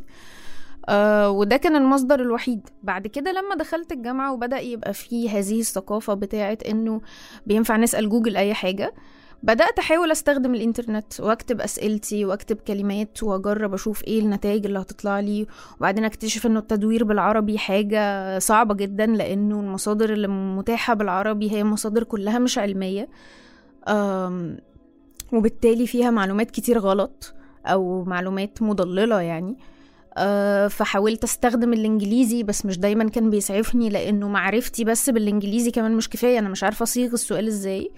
آه 0.90 1.30
وده 1.30 1.58
كان 1.58 1.76
المصدر 1.76 2.20
الوحيد. 2.20 2.70
بعد 2.84 3.08
كده 3.08 3.32
لما 3.32 3.56
دخلت 3.56 3.92
الجامعة 3.92 4.34
وبدأ 4.34 4.60
يبقى 4.60 4.94
فيه 4.94 5.30
هذه 5.40 5.60
الثقافة 5.60 6.14
بتاعت 6.14 6.64
إنه 6.64 7.02
بينفع 7.48 7.78
نسأل 7.78 8.10
جوجل 8.10 8.38
أي 8.38 8.54
حاجة 8.54 8.94
بدأت 9.44 9.80
أحاول 9.80 10.12
أستخدم 10.12 10.56
الإنترنت 10.56 11.20
وأكتب 11.20 11.62
أسئلتي 11.62 12.26
وأكتب 12.26 12.56
كلمات 12.56 13.24
وأجرب 13.24 13.74
أشوف 13.74 14.04
إيه 14.04 14.20
النتائج 14.20 14.66
اللي 14.66 14.80
هتطلع 14.80 15.20
لي. 15.20 15.48
وبعدين 15.78 16.06
أكتشف 16.06 16.46
إنه 16.46 16.60
التدوير 16.60 17.04
بالعربي 17.04 17.58
حاجة 17.58 18.40
صعبة 18.40 18.74
جدا 18.76 19.06
لأنه 19.06 19.60
المصادر 19.60 20.14
اللي 20.14 20.28
متاحة 20.28 20.94
بالعربي 20.94 21.52
هي 21.52 21.64
مصادر 21.64 22.04
كلها 22.04 22.40
مش 22.40 22.58
علمية. 22.58 23.10
وبالتالي 25.34 25.88
فيها 25.88 26.10
معلومات 26.12 26.52
كتير 26.52 26.80
غلط 26.80 27.34
أو 27.66 28.04
معلومات 28.04 28.62
مضللة 28.62 29.22
يعني. 29.22 29.58
فحاولت 30.70 31.24
استخدم 31.24 31.74
الانجليزي 31.74 32.44
بس 32.44 32.66
مش 32.66 32.78
دايما 32.80 33.10
كان 33.10 33.30
بيسعفني 33.30 33.90
لأنه 33.90 34.28
معرفتي 34.28 34.84
بس 34.84 35.10
بالانجليزي 35.10 35.72
كمان 35.72 35.92
مش 35.92 36.10
كفاية 36.10 36.40
أنا 36.40 36.50
مش 36.50 36.64
عارفة 36.64 36.84
أصيغ 36.84 37.14
السؤال 37.14 37.48
إزاي. 37.48 37.92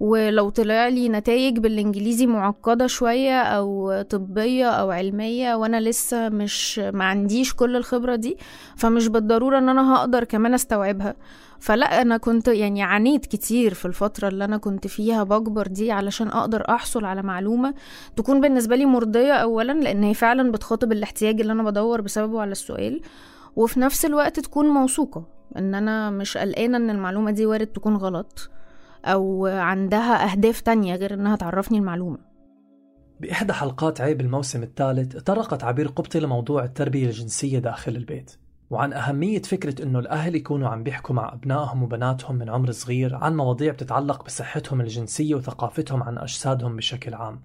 ولو 0.00 0.48
طلع 0.50 0.88
لي 0.88 1.08
نتائج 1.08 1.58
بالانجليزي 1.58 2.26
معقدة 2.26 2.86
شوية 2.86 3.40
أو 3.42 4.02
طبية 4.02 4.70
أو 4.70 4.90
علمية 4.90 5.54
وأنا 5.54 5.80
لسه 5.80 6.28
مش 6.28 6.78
ما 6.78 7.04
عنديش 7.04 7.54
كل 7.54 7.76
الخبرة 7.76 8.16
دي 8.16 8.36
فمش 8.76 9.08
بالضرورة 9.08 9.58
إن 9.58 9.68
أنا 9.68 9.94
هقدر 9.94 10.24
كمان 10.24 10.54
أستوعبها. 10.54 11.14
فلا 11.60 12.02
أنا 12.02 12.16
كنت 12.16 12.48
يعني 12.48 12.82
عانيت 12.82 13.26
كتير 13.26 13.74
في 13.74 13.84
الفترة 13.84 14.28
اللي 14.28 14.44
أنا 14.44 14.56
كنت 14.56 14.86
فيها 14.86 15.22
بكبر 15.22 15.66
دي 15.66 15.92
علشان 15.92 16.28
أقدر 16.28 16.64
أحصل 16.68 17.04
على 17.04 17.22
معلومة 17.22 17.74
تكون 18.16 18.40
بالنسبة 18.40 18.76
لي 18.76 18.86
مرضية 18.86 19.32
اولا 19.32 19.72
لأن 19.72 20.02
هي 20.04 20.14
فعلا 20.14 20.52
بتخاطب 20.52 20.92
الاحتياج 20.92 21.40
اللي 21.40 21.52
أنا 21.52 21.62
بدور 21.62 22.00
بسببه 22.00 22.40
على 22.40 22.52
السؤال 22.52 23.00
وفي 23.56 23.80
نفس 23.80 24.04
الوقت 24.04 24.40
تكون 24.40 24.66
موثوقة 24.66 25.26
إن 25.56 25.74
أنا 25.74 26.10
مش 26.10 26.36
قلقانة 26.36 26.76
إن 26.76 26.90
المعلومة 26.90 27.30
دي 27.30 27.46
وارد 27.46 27.66
تكون 27.66 27.96
غلط 27.96 28.50
أو 29.04 29.46
عندها 29.46 30.32
أهداف 30.32 30.60
تانية 30.60 30.94
غير 30.96 31.14
إنها 31.14 31.36
تعرفني 31.36 31.78
المعلومة. 31.78 32.18
بإحدى 33.20 33.52
حلقات 33.52 34.00
عيب 34.00 34.20
الموسم 34.20 34.62
الثالث 34.62 35.12
تطرقت 35.12 35.64
عبير 35.64 35.88
قبطي 35.88 36.20
لموضوع 36.20 36.64
التربية 36.64 37.06
الجنسية 37.06 37.58
داخل 37.58 37.96
البيت. 37.96 38.36
وعن 38.70 38.92
أهمية 38.92 39.42
فكرة 39.42 39.82
إنه 39.82 39.98
الأهل 39.98 40.34
يكونوا 40.34 40.68
عم 40.68 40.82
بيحكوا 40.82 41.14
مع 41.14 41.32
أبنائهم 41.32 41.82
وبناتهم 41.82 42.36
من 42.36 42.50
عمر 42.50 42.70
صغير 42.70 43.16
عن 43.16 43.36
مواضيع 43.36 43.72
بتتعلق 43.72 44.24
بصحتهم 44.24 44.80
الجنسية 44.80 45.34
وثقافتهم 45.34 46.02
عن 46.02 46.18
أجسادهم 46.18 46.76
بشكل 46.76 47.14
عام. 47.14 47.40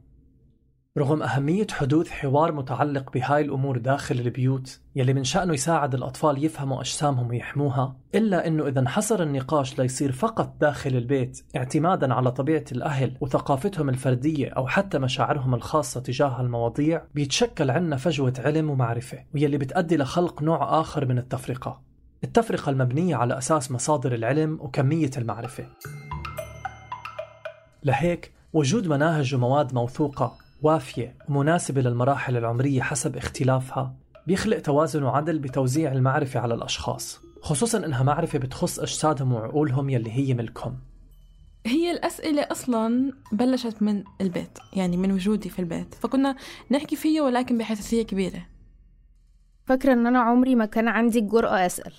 رغم 0.97 1.23
أهمية 1.23 1.67
حدوث 1.71 2.09
حوار 2.09 2.51
متعلق 2.51 3.12
بهاي 3.13 3.41
الأمور 3.41 3.77
داخل 3.77 4.19
البيوت 4.19 4.79
يلي 4.95 5.13
من 5.13 5.23
شأنه 5.23 5.53
يساعد 5.53 5.93
الأطفال 5.93 6.45
يفهموا 6.45 6.81
أجسامهم 6.81 7.29
ويحموها 7.29 7.95
إلا 8.15 8.47
أنه 8.47 8.67
إذا 8.67 8.79
انحصر 8.79 9.23
النقاش 9.23 9.79
ليصير 9.79 10.12
فقط 10.12 10.55
داخل 10.62 10.95
البيت 10.95 11.43
اعتمادا 11.55 12.13
على 12.13 12.31
طبيعة 12.31 12.63
الأهل 12.71 13.17
وثقافتهم 13.21 13.89
الفردية 13.89 14.50
أو 14.50 14.67
حتى 14.67 15.00
مشاعرهم 15.00 15.55
الخاصة 15.55 16.00
تجاه 16.00 16.41
المواضيع 16.41 17.01
بيتشكل 17.15 17.71
عنا 17.71 17.97
فجوة 17.97 18.33
علم 18.39 18.69
ومعرفة 18.69 19.19
ويلي 19.35 19.57
بتأدي 19.57 19.97
لخلق 19.97 20.41
نوع 20.43 20.79
آخر 20.79 21.05
من 21.05 21.17
التفرقة. 21.17 21.81
التفرقة 22.23 22.69
المبنية 22.69 23.15
على 23.15 23.38
أساس 23.38 23.71
مصادر 23.71 24.13
العلم 24.13 24.57
وكمية 24.62 25.12
المعرفة. 25.17 25.65
لهيك 27.83 28.33
وجود 28.53 28.88
مناهج 28.88 29.35
ومواد 29.35 29.73
موثوقة 29.73 30.42
وافية 30.63 31.15
ومناسبة 31.29 31.82
للمراحل 31.82 32.38
العمرية 32.38 32.82
حسب 32.82 33.17
اختلافها 33.17 33.96
بيخلق 34.27 34.60
توازن 34.60 35.03
وعدل 35.03 35.39
بتوزيع 35.39 35.91
المعرفة 35.91 36.39
على 36.39 36.53
الأشخاص 36.53 37.22
خصوصا 37.41 37.86
إنها 37.86 38.03
معرفة 38.03 38.39
بتخص 38.39 38.79
أجسادهم 38.79 39.34
وعقولهم 39.34 39.89
يلي 39.89 40.12
هي 40.12 40.34
ملكهم. 40.34 40.79
هي 41.65 41.91
الأسئلة 41.91 42.41
أصلا 42.41 43.13
بلشت 43.32 43.84
من 43.84 44.03
البيت 44.22 44.60
يعني 44.74 44.98
من 44.98 45.12
وجودي 45.12 45.50
في 45.50 45.60
البيت 45.60 45.96
فكنا 45.96 46.36
نحكي 46.72 46.96
فيها 46.96 47.22
ولكن 47.22 47.58
بحساسية 47.58 48.03
كبيرة. 48.03 48.46
فاكرة 49.65 49.93
إن 49.93 50.08
أنا 50.08 50.20
عمري 50.20 50.55
ما 50.55 50.65
كان 50.65 50.88
عندي 50.88 51.20
الجرأة 51.20 51.65
أسأل. 51.65 51.93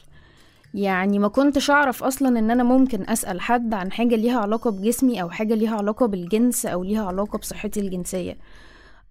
يعني 0.74 1.18
ما 1.18 1.28
كنتش 1.28 1.70
أعرف 1.70 2.02
أصلا 2.04 2.38
إن 2.38 2.50
أنا 2.50 2.62
ممكن 2.62 3.08
أسأل 3.08 3.40
حد 3.40 3.74
عن 3.74 3.92
حاجة 3.92 4.16
ليها 4.16 4.40
علاقة 4.40 4.70
بجسمي 4.70 5.22
أو 5.22 5.30
حاجة 5.30 5.54
ليها 5.54 5.76
علاقة 5.76 6.06
بالجنس 6.06 6.66
أو 6.66 6.84
ليها 6.84 7.06
علاقة 7.06 7.38
بصحتي 7.38 7.80
الجنسية. 7.80 8.38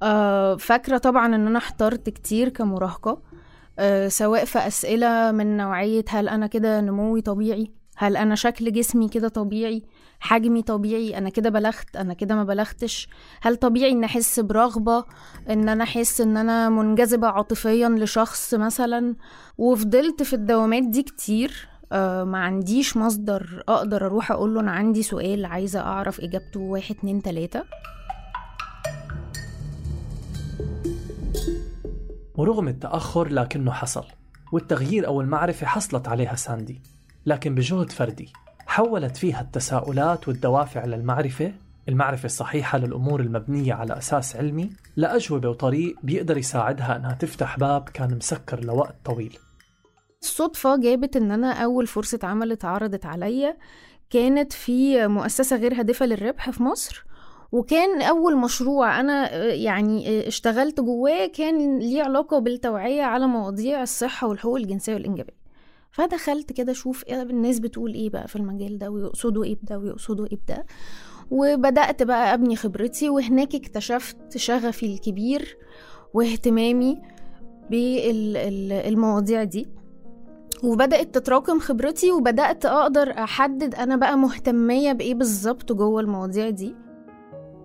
آه 0.01 0.55
فاكرة 0.55 0.98
طبعا 0.98 1.25
إن 1.36 1.48
أنا 1.48 1.58
احترت 1.58 2.10
كتير 2.10 2.50
كمراهقة 2.50 3.22
آه 3.79 4.08
سواء 4.08 4.46
في 4.46 4.60
أسئلة 4.60 5.32
من 5.32 5.58
نوعية 5.58 6.05
هل 6.10 6.29
أنا 6.29 6.48
كده 6.48 6.82
نموي 6.82 7.22
طبيعي 7.22 7.72
هل 7.98 8.17
أنا 8.17 8.36
شكل 8.36 8.72
جسمي 8.72 9.10
كده 9.10 9.27
طبيعي 9.27 9.84
حجمي 10.24 10.62
طبيعي 10.62 11.18
أنا 11.18 11.30
كده 11.30 11.50
بلغت 11.50 11.96
أنا 11.96 12.13
كده 12.13 12.36
ما 12.36 12.44
بلغتش. 12.44 13.08
هل 13.42 13.56
طبيعي 13.56 13.92
إن 13.92 14.03
أحس 14.03 14.39
برغبة؟ 14.39 15.06
إن 15.50 15.70
أنا 15.70 15.84
أحس 15.84 16.22
إن 16.22 16.38
أنا 16.38 16.70
منجذبة 16.70 17.27
عاطفيا 17.27 17.89
لشخص 17.89 18.53
مثلا؟ 18.53 19.15
وفضلت 19.58 20.24
في 20.24 20.34
الدوامات 20.34 20.84
دي 20.84 21.03
كتير. 21.03 21.68
آه 21.92 22.24
ما 22.24 22.38
عنديش 22.38 22.98
مصدر 22.98 23.63
أقدر 23.70 24.06
أروح 24.06 24.32
أقول 24.32 24.53
له 24.53 24.62
أنا 24.62 24.72
عندي 24.72 25.03
سؤال 25.03 25.46
عايزة 25.46 25.80
أعرف 25.80 26.20
إجابته. 26.22 26.60
واحد 26.60 26.96
اتنين 26.96 27.22
تلاتة. 27.22 27.63
ورغم 32.36 32.68
التأخر 32.68 33.27
لكنه 33.27 33.72
حصل 33.72 34.06
والتغيير 34.51 35.08
أو 35.08 35.22
المعرفة 35.22 35.68
حصلت 35.68 36.08
عليها 36.08 36.36
ساندي 36.36 36.82
لكن 37.25 37.56
بجهد 37.56 37.92
فردي. 37.92 38.34
حولت 38.65 39.17
فيها 39.17 39.41
التساؤلات 39.41 40.27
والدوافع 40.27 40.86
للمعرفة 40.86 41.51
المعرفة 41.89 42.25
الصحيحة 42.25 42.77
للأمور 42.77 43.20
المبنية 43.20 43.74
على 43.74 43.98
أساس 43.98 44.36
علمي 44.36 44.70
لأجوبة 44.96 45.50
وطريق 45.50 45.96
بيقدر 46.03 46.38
يساعدها 46.38 46.96
أنها 46.96 47.13
تفتح 47.13 47.60
باب 47.60 47.89
كان 47.89 48.15
مسكر 48.17 48.63
لوقت 48.63 48.96
طويل. 49.05 49.38
الصدفة 50.22 50.75
جابت 50.77 51.15
إن 51.15 51.32
أنا 51.32 51.51
أول 51.53 51.88
فرصة 51.88 52.20
عمل 52.24 52.51
اتعرضت 52.51 53.05
عليا 53.05 53.58
كانت 54.10 54.53
في 54.53 55.08
مؤسسة 55.08 55.55
غير 55.55 55.74
هادفة 55.79 56.05
للربح 56.05 56.50
في 56.50 56.63
مصر 56.63 57.05
وكان 57.51 58.01
أول 58.01 58.38
مشروع 58.38 59.00
أنا 59.00 59.34
يعني 59.46 60.27
اشتغلت 60.27 60.82
جواه 60.82 61.25
كان 61.25 61.79
ليه 61.79 62.03
علاقة 62.03 62.39
بالتوعية 62.39 63.03
على 63.03 63.27
مواضيع 63.27 63.82
الصحة 63.84 64.27
والحقوق 64.27 64.55
الجنسية 64.55 64.93
والإنجابية. 64.93 65.43
فدخلت 65.94 66.52
كده 66.54 66.72
أشوف 66.72 67.04
إيه 67.08 67.22
الناس 67.22 67.60
بتقول 67.60 67.94
إيه 67.94 68.10
بقى 68.10 68.28
في 68.28 68.36
المجال 68.36 68.78
ده 68.78 68.90
ويقصدوا 68.92 69.44
إيه 69.44 69.56
بده 69.63 69.78
ويقصدوا 69.80 70.26
إيه 70.32 70.38
بده. 70.38 70.65
وبدأت 71.32 72.04
بقى 72.04 72.34
أبني 72.34 72.56
خبرتي 72.56 73.10
وهناك 73.10 73.56
اكتشفت 73.56 74.38
شغفي 74.38 74.86
الكبير 74.86 75.58
واهتمامي 76.13 77.02
بالمواضيع 77.70 79.44
دي. 79.44 79.67
وبدأت 80.63 81.15
تتراكم 81.15 81.60
خبرتي 81.60 82.12
وبدأت 82.12 82.65
أقدر 82.65 83.12
أحدد 83.12 83.76
أنا 83.76 83.96
بقى 83.96 84.17
مهتمية 84.17 84.91
بإيه 84.94 85.15
بالظبط 85.15 85.72
جوه 85.72 86.02
المواضيع 86.02 86.50
دي. 86.50 86.76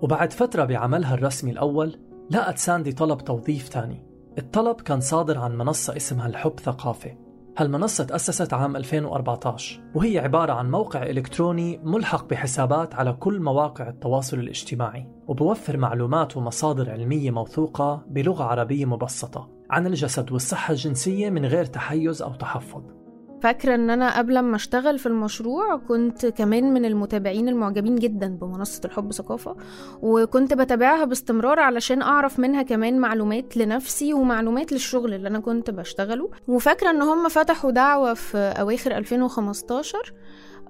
وبعد 0.02 0.32
فترة 0.32 0.64
بعملها 0.64 1.14
الرسمي 1.14 1.50
الأول 1.50 1.98
لقت 2.30 2.58
ساندي 2.58 2.92
طلب 2.92 3.24
توظيف 3.24 3.68
تاني. 3.68 4.02
الطلب 4.38 4.80
كان 4.80 5.00
صادر 5.00 5.38
عن 5.38 5.58
منصة 5.58 5.96
اسمها 5.96 6.26
الحب 6.26 6.60
ثقافة. 6.60 7.27
هالمنصة 7.58 8.04
تأسست 8.04 8.54
عام 8.54 8.76
2014 8.76 9.80
وهي 9.94 10.18
عبارة 10.18 10.52
عن 10.52 10.70
موقع 10.70 11.02
إلكتروني 11.02 11.80
ملحق 11.84 12.28
بحسابات 12.28 12.94
على 12.94 13.12
كل 13.12 13.40
مواقع 13.40 13.88
التواصل 13.88 14.38
الاجتماعي 14.38 15.06
وبوفر 15.28 15.76
معلومات 15.76 16.36
ومصادر 16.36 16.90
علمية 16.90 17.30
موثوقة 17.30 18.04
بلغة 18.06 18.44
عربية 18.44 18.84
مبسطة 18.84 19.50
عن 19.70 19.86
الجسد 19.86 20.32
والصحة 20.32 20.72
الجنسية 20.72 21.30
من 21.30 21.46
غير 21.46 21.64
تحيز 21.64 22.22
أو 22.22 22.34
تحفظ. 22.34 22.97
فاكرة 23.42 23.74
إن 23.74 23.90
أنا 23.90 24.18
قبل 24.18 24.38
ما 24.38 24.56
أشتغل 24.56 24.98
في 24.98 25.06
المشروع 25.06 25.76
كنت 25.76 26.26
كمان 26.26 26.74
من 26.74 26.84
المتابعين 26.84 27.48
المعجبين 27.48 27.96
جدا 27.96 28.26
بمنصة 28.28 28.80
الحب 28.84 29.12
ثقافة 29.12 29.56
وكنت 30.02 30.54
بتابعها 30.54 31.04
باستمرار 31.04 31.60
علشان 31.60 32.02
أعرف 32.02 32.38
منها 32.38 32.62
كمان 32.62 32.98
معلومات 32.98 33.56
لنفسي 33.56 34.14
ومعلومات 34.14 34.72
للشغل 34.72 35.14
اللي 35.14 35.28
أنا 35.28 35.40
كنت 35.40 35.70
بشتغله. 35.70 36.30
وفاكرة 36.48 36.90
إن 36.90 37.02
هم 37.02 37.28
فتحوا 37.28 37.70
دعوة 37.70 38.14
في 38.14 38.38
أواخر 38.38 38.96
2015 38.96 40.12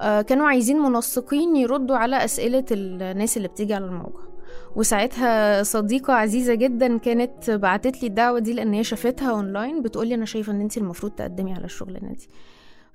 كانوا 0.00 0.48
عايزين 0.48 0.78
منسقين 0.78 1.56
يردوا 1.56 1.96
على 1.96 2.24
أسئلة 2.24 2.64
الناس 2.70 3.36
اللي 3.36 3.48
بتيجي 3.48 3.74
على 3.74 3.84
الموقع. 3.84 4.22
وساعتها 4.76 5.62
صديقة 5.62 6.12
عزيزة 6.14 6.54
جدا 6.54 6.98
كانت 6.98 7.50
بعتت 7.50 8.02
لي 8.02 8.08
الدعوة 8.08 8.38
دي 8.38 8.52
لأن 8.52 8.72
هي 8.72 8.84
شافتها 8.84 9.30
أونلاين 9.30 9.82
بتقولي 9.82 10.14
أنا 10.14 10.24
شايفة 10.24 10.52
إن 10.52 10.60
أنت 10.60 10.76
المفروض 10.78 11.12
تقدمي 11.12 11.54
على 11.54 11.64
الشغلانة 11.64 12.12
دي 12.12 12.28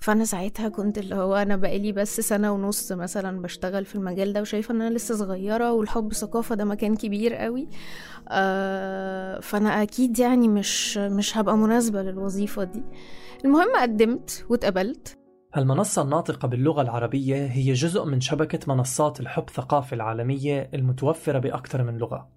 فأنا 0.03 0.25
ساعتها 0.25 0.69
كنت 0.69 0.97
اللي 0.97 1.15
هو 1.15 1.35
أنا 1.35 1.55
بقالي 1.55 1.91
بس 1.91 2.19
سنة 2.21 2.51
ونص 2.51 2.91
مثلا 2.91 3.41
بشتغل 3.41 3.85
في 3.85 3.95
المجال 3.95 4.33
ده 4.33 4.41
وشايفة 4.41 4.73
إن 4.73 4.81
أنا 4.81 4.93
لسه 4.95 5.15
صغيرة 5.15 5.71
والحب 5.71 6.13
ثقافة 6.13 6.55
ده 6.55 6.65
مكان 6.65 6.95
كبير 6.95 7.35
قوي. 7.35 7.67
آه 8.29 9.39
فأنا 9.39 9.83
أكيد 9.83 10.19
يعني 10.19 10.47
مش 10.47 10.97
مش 10.97 11.37
هبقى 11.37 11.57
مناسبة 11.57 12.01
للوظيفة 12.01 12.63
دي. 12.63 12.83
المهم 13.45 13.75
قدمت 13.81 14.45
واتقبلت. 14.49 15.17
المنصة 15.57 16.01
الناطقة 16.01 16.47
باللغة 16.47 16.81
العربية 16.81 17.45
هي 17.45 17.73
جزء 17.73 18.05
من 18.05 18.21
شبكة 18.21 18.73
منصات 18.73 19.19
الحب 19.19 19.49
ثقافة 19.49 19.95
العالمية 19.95 20.69
المتوفرة 20.73 21.39
بأكثر 21.39 21.83
من 21.83 21.97
لغة. 21.97 22.29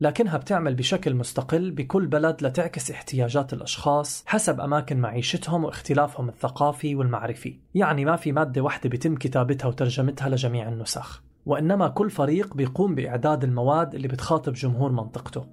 لكنها 0.00 0.36
بتعمل 0.36 0.74
بشكل 0.74 1.14
مستقل 1.14 1.70
بكل 1.70 2.06
بلد 2.06 2.44
لتعكس 2.44 2.90
احتياجات 2.90 3.52
الأشخاص 3.52 4.24
حسب 4.26 4.60
أماكن 4.60 4.96
معيشتهم 5.00 5.64
واختلافهم 5.64 6.28
الثقافي 6.28 6.94
والمعرفي. 6.94 7.58
يعني 7.74 8.04
ما 8.04 8.16
في 8.16 8.32
مادة 8.32 8.62
واحدة 8.62 8.90
بيتم 8.90 9.14
كتابتها 9.14 9.68
وترجمتها 9.68 10.28
لجميع 10.28 10.68
النسخ. 10.68 11.22
وإنما 11.46 11.88
كل 11.88 12.10
فريق 12.10 12.54
بيقوم 12.54 12.94
بإعداد 12.94 13.44
المواد 13.44 13.94
اللي 13.94 14.08
بتخاطب 14.08 14.52
جمهور 14.52 14.92
منطقته. 14.92 15.46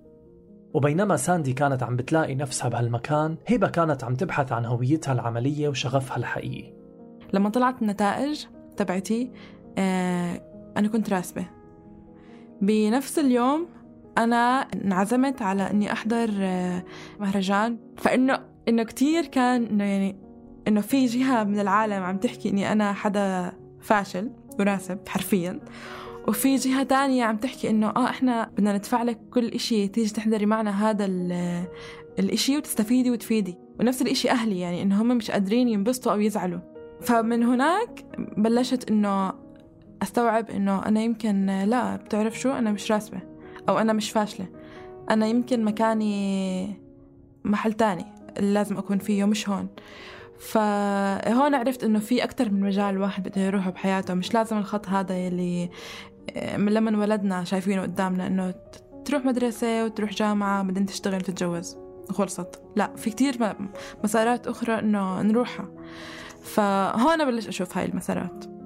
وبينما 0.73 1.15
ساندي 1.15 1.53
كانت 1.53 1.83
عم 1.83 1.95
بتلاقي 1.95 2.35
نفسها 2.35 2.69
بهالمكان 2.69 3.37
هبة 3.49 3.67
كانت 3.67 4.03
عم 4.03 4.15
تبحث 4.15 4.51
عن 4.51 4.65
هويتها 4.65 5.11
العملية 5.11 5.69
وشغفها 5.69 6.17
الحقيقي. 6.17 6.73
لما 7.33 7.49
طلعت 7.49 7.81
النتائج 7.81 8.45
تبعتي 8.77 9.31
آه 9.77 10.41
أنا 10.77 10.87
كنت 10.87 11.09
راسبة. 11.09 11.45
بنفس 12.61 13.19
اليوم 13.19 13.67
أنا 14.17 14.67
انعزمت 14.85 15.41
على 15.41 15.71
إني 15.71 15.91
أحضر 15.91 16.31
مهرجان. 17.19 17.77
فإنه 17.97 18.39
إنه 18.67 18.83
كتير 18.83 19.25
كان 19.25 19.65
إنه 19.65 19.83
يعني 19.83 20.15
إنه 20.67 20.81
في 20.81 21.05
جهة 21.05 21.43
من 21.43 21.59
العالم 21.59 22.03
عم 22.03 22.17
تحكي 22.17 22.49
إني 22.49 22.71
أنا 22.71 22.93
حدا 22.93 23.53
فاشل 23.81 24.31
وراسب 24.59 24.99
حرفيا. 25.07 25.59
وفي 26.27 26.55
جهة 26.55 26.83
تانية 26.83 27.23
عم 27.23 27.37
تحكي 27.37 27.69
إنه 27.69 27.87
آه 27.87 28.09
إحنا 28.09 28.49
بدنا 28.57 28.73
ندفع 28.73 29.03
لك 29.03 29.19
كل 29.33 29.45
إشي 29.45 29.87
تيجي 29.87 30.13
تحضري 30.13 30.45
معنا 30.45 30.89
هذا 30.89 31.05
الإشي 32.19 32.57
وتستفيدي 32.57 33.11
وتفيدي. 33.11 33.57
ونفس 33.79 34.01
الإشي 34.01 34.29
أهلي 34.29 34.59
يعني 34.59 34.81
إنه 34.81 35.01
هم 35.01 35.07
مش 35.07 35.31
قادرين 35.31 35.69
ينبسطوا 35.69 36.11
أو 36.11 36.19
يزعلوا. 36.19 36.59
فمن 37.01 37.43
هناك 37.43 38.05
بلشت 38.37 38.91
إنه 38.91 39.33
أستوعب 40.01 40.49
إنه 40.49 40.85
أنا 40.85 41.01
يمكن 41.01 41.45
لا 41.45 41.95
بتعرف 41.95 42.39
شو؟ 42.39 42.51
أنا 42.51 42.71
مش 42.71 42.91
راسبة 42.91 43.28
أو 43.69 43.77
أنا 43.77 43.93
مش 43.93 44.11
فاشلة. 44.11 44.45
أنا 45.09 45.27
يمكن 45.27 45.63
مكاني 45.63 46.79
محل 47.43 47.73
تاني 47.73 48.05
اللي 48.37 48.53
لازم 48.53 48.77
أكون 48.77 48.97
فيه 48.97 49.25
مش 49.25 49.49
هون. 49.49 49.67
فهون 50.39 51.55
عرفت 51.55 51.83
إنه 51.83 51.99
في 51.99 52.23
أكثر 52.23 52.49
من 52.51 52.61
مجال 52.61 52.95
الواحد 52.95 53.27
بده 53.27 53.41
يروحه 53.41 53.69
بحياته. 53.69 54.13
مش 54.13 54.33
لازم 54.33 54.57
الخط 54.57 54.87
هذا 54.87 55.17
يلي 55.17 55.69
آه، 56.35 56.57
من 56.57 56.73
لما 56.73 56.89
انولدنا 56.89 57.43
شايفينه 57.43 57.81
قدامنا 57.81 58.27
إنه 58.27 58.53
تروح 59.05 59.25
مدرسة 59.25 59.85
وتروح 59.85 60.13
جامعة 60.13 60.63
بعدين 60.63 60.85
تشتغل 60.85 61.15
وتتجوز 61.15 61.77
وخلصت 62.09 62.61
لا 62.75 62.95
في 62.95 63.09
كتير 63.09 63.55
مسارات 64.03 64.47
أخرى 64.47 64.79
إنه 64.79 65.21
نروحها. 65.21 65.69
فهون 66.43 67.25
بلش 67.25 67.47
أشوف 67.47 67.77
هاي 67.77 67.85
المسارات. 67.85 68.58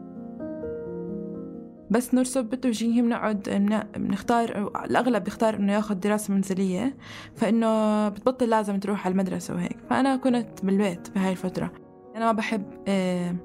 بس 1.93 2.13
نرسب 2.13 2.45
بالتوجيه 2.45 3.01
بنقعد 3.01 3.49
بنختار 3.97 4.71
الأغلب 4.85 5.23
بيختار 5.23 5.55
إنه 5.55 5.73
ياخد 5.73 5.99
دراسة 5.99 6.33
منزلية 6.33 6.97
فإنه 7.35 8.09
بتبطل 8.09 8.49
لازم 8.49 8.79
تروح 8.79 9.05
على 9.05 9.11
المدرسة 9.11 9.53
وهيك. 9.53 9.77
فأنا 9.89 10.15
كنت 10.15 10.47
بالبيت 10.63 11.09
بهاي 11.15 11.31
الفترة. 11.31 11.71
أنا 12.15 12.25
ما 12.25 12.31
بحب 12.31 12.63
آه، 12.87 13.35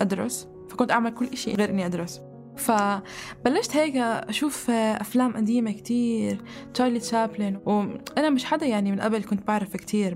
أدرس 0.00 0.48
فكنت 0.68 0.90
أعمل 0.90 1.10
كل 1.10 1.26
إشي 1.26 1.54
غير 1.54 1.70
إني 1.70 1.86
أدرس. 1.86 2.20
فبلشت 2.56 3.76
هيك 3.76 3.96
أشوف 3.96 4.70
أفلام 4.70 5.36
قديمة 5.36 5.72
كتير 5.72 6.42
تشارلي 6.74 6.98
تشابلن 6.98 7.60
وأنا 7.66 8.30
مش 8.30 8.44
حدا 8.44 8.66
يعني 8.66 8.92
من 8.92 9.00
قبل 9.00 9.22
كنت 9.22 9.46
بعرف 9.46 9.76
كتير 9.76 10.14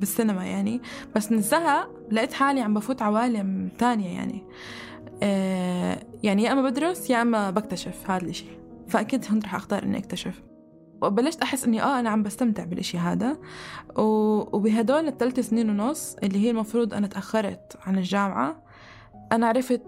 بالسينما 0.00 0.44
يعني. 0.44 0.80
بس 1.16 1.32
من 1.32 1.38
الزهق 1.38 1.90
لقيت 2.10 2.32
حالي 2.32 2.60
عم 2.60 2.74
بفوت 2.74 3.02
عوالم 3.02 3.68
تانية 3.78 4.14
يعني. 4.14 4.42
آه، 4.42 4.46
يعني 6.22 6.42
يا 6.42 6.52
أما 6.52 6.70
بدرس 6.70 7.10
يا 7.10 7.22
أما 7.22 7.50
بكتشف 7.50 8.10
هذا 8.10 8.24
الإشي. 8.24 8.46
فأكيد 8.88 9.24
هون 9.30 9.40
رح 9.44 9.54
أختار 9.54 9.82
إني 9.82 9.98
أكتشف. 9.98 10.42
وبلشت 11.02 11.42
أحس 11.42 11.64
إني 11.64 11.82
آه 11.82 12.00
أنا 12.00 12.10
عم 12.10 12.22
بستمتع 12.22 12.64
بالإشي 12.64 12.98
هذا. 12.98 13.36
وبهدول 13.96 15.08
الثلاث 15.08 15.40
سنين 15.40 15.70
ونص 15.70 16.16
اللي 16.22 16.38
هي 16.38 16.50
المفروض 16.50 16.94
أنا 16.94 17.06
تأخرت 17.06 17.76
عن 17.86 17.98
الجامعة 17.98 18.62
أنا 19.32 19.46
عرفت 19.46 19.82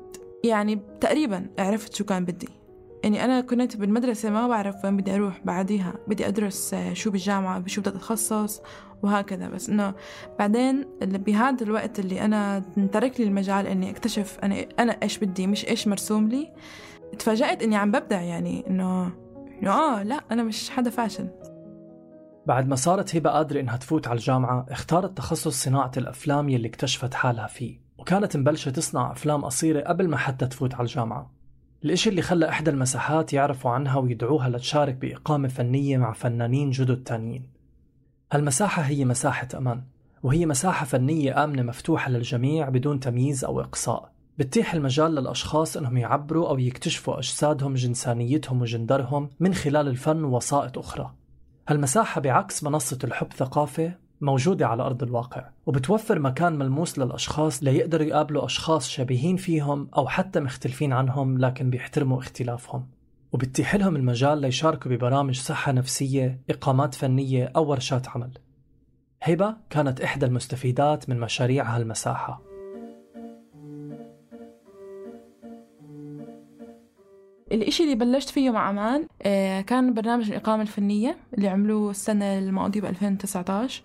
يعني 0.45 0.81
تقريبا 1.01 1.47
عرفت 1.59 1.95
شو 1.95 2.05
كان 2.05 2.25
بدي. 2.25 2.58
يعني 3.05 3.25
أنا 3.25 3.41
كنت 3.41 3.77
بالمدرسة 3.77 4.31
ما 4.31 4.49
بعرف 4.49 4.85
وين 4.85 4.97
بدي 4.97 5.15
أروح 5.15 5.41
بعديها 5.45 5.95
بدي 6.09 6.29
أدرس 6.29 6.75
شو 6.93 7.11
بالجامعة 7.11 7.59
بشو 7.59 7.81
بدي 7.81 7.91
أتخصص 7.91 8.63
وهكذا. 9.03 9.49
بس 9.49 9.69
إنه 9.69 9.95
بعدين 10.39 10.85
بهذا 11.03 11.65
الوقت 11.65 11.99
اللي 11.99 12.21
أنا 12.25 12.63
ترك 12.93 13.21
لي 13.21 13.27
المجال 13.27 13.67
إني 13.67 13.91
أكتشف 13.91 14.39
أنا 14.43 14.67
أنا 14.79 14.93
إيش 15.03 15.19
بدي 15.19 15.47
مش 15.47 15.69
إيش 15.69 15.89
مرسوم 15.89 16.29
لي 16.29 16.53
تفاجأت 17.19 17.63
إني 17.63 17.77
عم 17.77 17.91
ببدع 17.91 18.21
يعني 18.21 18.67
إنه 18.67 19.13
إنه 19.63 19.71
آه 19.71 20.03
لا 20.03 20.21
أنا 20.31 20.43
مش 20.43 20.71
حدا 20.71 20.91
فاشل. 20.91 21.29
بعد 22.47 22.69
ما 22.69 22.77
صارت 22.77 23.17
هبة 23.17 23.31
قادرة 23.31 23.61
إنها 23.61 23.77
تفوت 23.77 24.09
على 24.09 24.17
الجامعة 24.17 24.67
اختارت 24.71 25.17
تخصص 25.17 25.65
صناعة 25.65 25.93
الأفلام 25.97 26.49
يلي 26.49 26.69
اكتشفت 26.69 27.15
حالها 27.15 27.47
فيه 27.47 27.81
وكانت 27.99 28.37
مبلشة 28.37 28.71
تصنع 28.71 29.13
أفلام 29.13 29.45
قصيرة 29.45 29.81
قبل 29.81 30.09
ما 30.09 30.17
حتى 30.17 30.47
تفوت 30.47 30.75
على 30.75 30.83
الجامعة. 30.83 31.38
الإشي 31.85 32.11
اللي 32.11 32.23
خلى 32.23 32.49
إحدى 32.49 32.71
المساحات 32.71 33.33
يعرفوا 33.33 33.71
عنها 33.71 33.99
ويدعوها 33.99 34.49
لتشارك 34.49 34.95
بإقامة 34.95 35.49
فنية 35.49 35.99
مع 35.99 36.13
فنانين 36.13 36.71
جدد 36.71 37.03
تانيين؟ 37.03 37.47
هالمساحة 38.33 38.83
هي 38.83 39.05
مساحة 39.05 39.49
أمان 39.55 39.83
وهي 40.23 40.47
مساحة 40.47 40.87
فنية 40.87 41.45
آمنة 41.45 41.63
مفتوحة 41.63 42.11
للجميع 42.11 42.69
بدون 42.69 43.01
تمييز 43.01 43.45
أو 43.45 43.61
إقصاء. 43.61 44.13
بتتيح 44.39 44.75
المجال 44.75 45.15
للأشخاص 45.15 45.77
أنهم 45.77 45.97
يعبروا 45.97 46.49
أو 46.49 46.59
يكتشفوا 46.59 47.19
أجسادهم 47.19 47.75
جنسانيتهم 47.75 48.63
وجندرهم 48.63 49.31
من 49.41 49.55
خلال 49.55 49.89
الفن 49.89 50.25
ووسائط 50.25 50.79
أخرى. 50.79 51.15
هالمساحة 51.69 52.21
بعكس 52.21 52.65
منصة 52.65 52.99
الحب 53.05 53.33
ثقافة 53.33 53.95
موجودة 54.21 54.67
على 54.67 54.83
أرض 54.83 55.03
الواقع 55.03 55.49
وبتوفر 55.67 56.19
مكان 56.19 56.59
ملموس 56.59 56.99
للأشخاص 56.99 57.63
ليقدروا 57.63 58.07
يقابلوا 58.07 58.45
أشخاص 58.45 58.89
شبيهين 58.89 59.37
فيهم 59.37 59.89
أو 59.97 60.09
حتى 60.09 60.41
مختلفين 60.41 60.93
عنهم 60.93 61.39
لكن 61.39 61.71
بيحترموا 61.71 62.19
اختلافهم. 62.19 62.87
وبتيح 63.33 63.75
لهم 63.75 63.97
المجال 63.97 64.39
ليشاركوا 64.39 64.91
ببرامج 64.91 65.41
صحة 65.41 65.73
نفسية، 65.73 66.41
إقامات 66.51 66.95
فنية 66.95 67.53
أو 67.57 67.71
ورشات 67.71 68.09
عمل. 68.09 68.39
هبة 69.23 69.57
كانت 69.71 70.01
إحدى 70.01 70.27
المستفيدات 70.27 71.09
من 71.09 71.21
مشاريع 71.21 71.77
هالمساحة. 71.77 72.48
الإشي 77.53 77.83
اللي 77.83 77.95
بلشت 77.95 78.31
فيه 78.31 78.51
مع 78.51 78.71
أمان 78.71 79.07
آه، 79.23 79.61
كان 79.61 79.95
برنامج 79.95 80.29
الإقامة 80.29 80.63
الفنية 80.63 81.17
اللي 81.35 81.49
عملوه 81.49 81.91
السنة 81.91 82.39
الماضية 82.39 82.81
ب 82.81 82.85
2019 82.85 83.83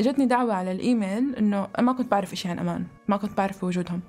اجتني 0.00 0.26
دعوة 0.26 0.54
على 0.54 0.72
الإيميل 0.72 1.36
إنه 1.36 1.68
ما 1.78 1.92
كنت 1.92 2.10
بعرف 2.10 2.32
إشي 2.32 2.48
عن 2.48 2.58
أمان 2.58 2.84
ما 3.08 3.16
كنت 3.16 3.36
بعرف 3.36 3.60
بوجودهم. 3.60 4.00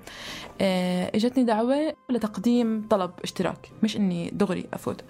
آه، 0.60 1.10
اجتني 1.14 1.44
دعوة 1.44 1.94
لتقديم 2.10 2.86
طلب 2.90 3.10
اشتراك 3.24 3.68
مش 3.82 3.96
إني 3.96 4.30
دغري 4.30 4.66
أفوت. 4.74 5.04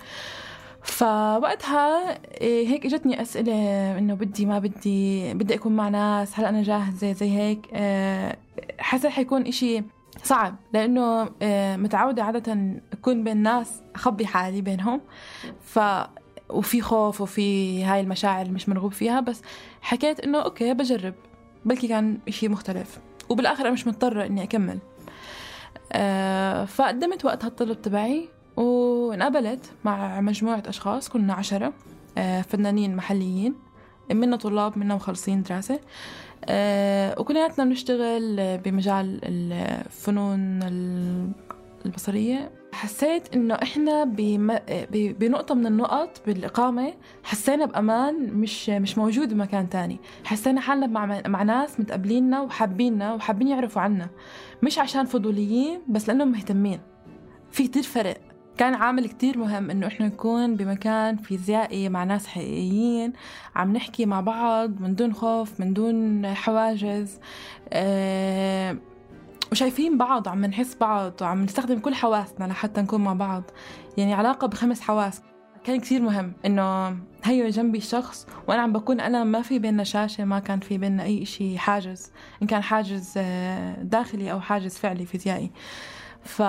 فوقتها 0.82 2.14
آه، 2.14 2.18
هيك 2.42 2.86
إجتني 2.86 3.22
أسئلة 3.22 3.52
إنه 3.98 4.14
بدي 4.14 4.46
ما 4.46 4.58
بدي 4.58 5.34
بدي 5.34 5.54
أكون 5.54 5.76
مع 5.76 5.88
ناس 5.88 6.38
هل 6.40 6.44
أنا 6.44 6.62
جاهزة؟ 6.62 7.12
زي 7.12 7.30
هيك. 7.30 7.66
حسيت 8.78 9.10
حيكون 9.10 9.46
إشي 9.46 9.82
صعب 10.22 10.56
لأنه 10.72 11.28
آه، 11.42 11.76
متعودة 11.76 12.24
عادة 12.24 12.80
أكون 12.92 13.24
بين 13.24 13.36
ناس 13.36 13.82
أخبي 13.94 14.26
حالي 14.26 14.60
بينهم. 14.60 15.00
ف 15.60 15.78
وفي 16.50 16.80
خوف 16.80 17.20
وفي 17.20 17.84
هاي 17.84 18.00
المشاعر 18.00 18.42
اللي 18.42 18.52
مش 18.52 18.68
مرغوب 18.68 18.92
فيها 18.92 19.20
بس 19.20 19.42
حكيت 19.82 20.20
إنه 20.20 20.42
okay 20.42 20.74
بجرب. 20.74 21.14
بلكي 21.64 21.88
كان 21.88 22.18
إشي 22.28 22.48
مختلف. 22.48 22.98
وبالآخر 23.28 23.62
أنا 23.64 23.70
مش 23.70 23.86
مضطرة 23.86 24.26
إني 24.26 24.42
أكمل. 24.42 24.78
أه 25.92 26.64
فقدمت 26.64 27.24
وقتها 27.24 27.48
الطلب 27.48 27.82
تبعي 27.82 28.28
وانقبلت 28.56 29.72
مع 29.84 30.20
مجموعة 30.20 30.62
أشخاص 30.66 31.08
كنا 31.08 31.34
عشرة 31.34 31.72
أه 32.18 32.42
فنانين 32.42 32.96
محليين 32.96 33.54
منا 34.10 34.36
طلاب 34.36 34.78
منا 34.78 34.94
مخلصين 34.94 35.42
دراسة. 35.42 35.80
وكلياتنا 37.20 37.64
بنشتغل 37.64 38.58
بمجال 38.58 39.20
الفنون 39.22 40.62
البصرية. 41.86 42.50
حسيت 42.72 43.34
إنه 43.34 43.54
إحنا 43.54 44.04
بم... 44.04 44.58
بنقطة 44.92 45.54
من 45.54 45.66
النقط 45.66 46.20
بالإقامة 46.26 46.94
حسينا 47.22 47.64
بأمان 47.64 48.32
مش 48.32 48.70
مش 48.70 48.98
موجود 48.98 49.34
بمكان 49.34 49.68
تاني. 49.68 49.98
حسينا 50.24 50.60
حالنا 50.60 50.86
مع 50.86 51.22
مع 51.26 51.42
ناس 51.42 51.80
متقبليننا 51.80 52.40
وحابيننا 52.40 53.14
وحابين 53.14 53.48
يعرفوا 53.48 53.82
عنا. 53.82 54.08
مش 54.62 54.78
عشان 54.78 55.04
فضوليين 55.04 55.80
بس 55.88 56.08
لأنهم 56.08 56.32
مهتمين. 56.32 56.80
في 57.50 57.68
كتير 57.68 57.82
فرق. 57.82 58.16
كان 58.58 58.74
عامل 58.74 59.08
كتير 59.08 59.38
مهم 59.38 59.70
إنه 59.70 59.86
إحنا 59.86 60.06
نكون 60.06 60.56
بمكان 60.56 61.16
فيزيائي 61.16 61.88
مع 61.88 62.04
ناس 62.04 62.26
حقيقيين 62.26 63.12
عم 63.56 63.72
نحكي 63.72 64.06
مع 64.06 64.20
بعض 64.20 64.80
من 64.80 64.94
دون 64.94 65.12
خوف 65.12 65.60
من 65.60 65.72
دون 65.72 66.26
حواجز 66.34 67.20
أه 67.72 68.76
وشايفين 69.52 69.98
بعض 69.98 70.28
عم 70.28 70.44
نحس 70.44 70.76
بعض 70.80 71.12
وعم 71.22 71.44
نستخدم 71.44 71.78
كل 71.78 71.94
حواسنا 71.94 72.44
لحتى 72.44 72.80
نكون 72.80 73.00
مع 73.00 73.12
بعض. 73.12 73.42
يعني 73.96 74.14
علاقة 74.14 74.46
بخمس 74.46 74.80
حواس 74.80 75.22
كان 75.64 75.80
كثير 75.80 76.02
مهم 76.02 76.32
إنه 76.46 76.96
هيو 77.24 77.48
جنبي 77.48 77.78
الشخص 77.78 78.26
وأنا 78.48 78.62
عم 78.62 78.72
بكون 78.72 79.00
أنا 79.00 79.24
ما 79.24 79.42
في 79.42 79.58
بيننا 79.58 79.84
شاشة 79.84 80.24
ما 80.24 80.38
كان 80.38 80.60
في 80.60 80.78
بيننا 80.78 81.02
أي 81.02 81.22
إشي 81.22 81.58
حاجز 81.58 82.12
إن 82.42 82.46
كان 82.46 82.62
حاجز 82.62 83.14
آه، 83.16 83.82
داخلي 83.82 84.32
أو 84.32 84.40
حاجز 84.40 84.78
فعلي 84.78 85.06
فيزيائي. 85.06 85.50
ف 86.22 86.42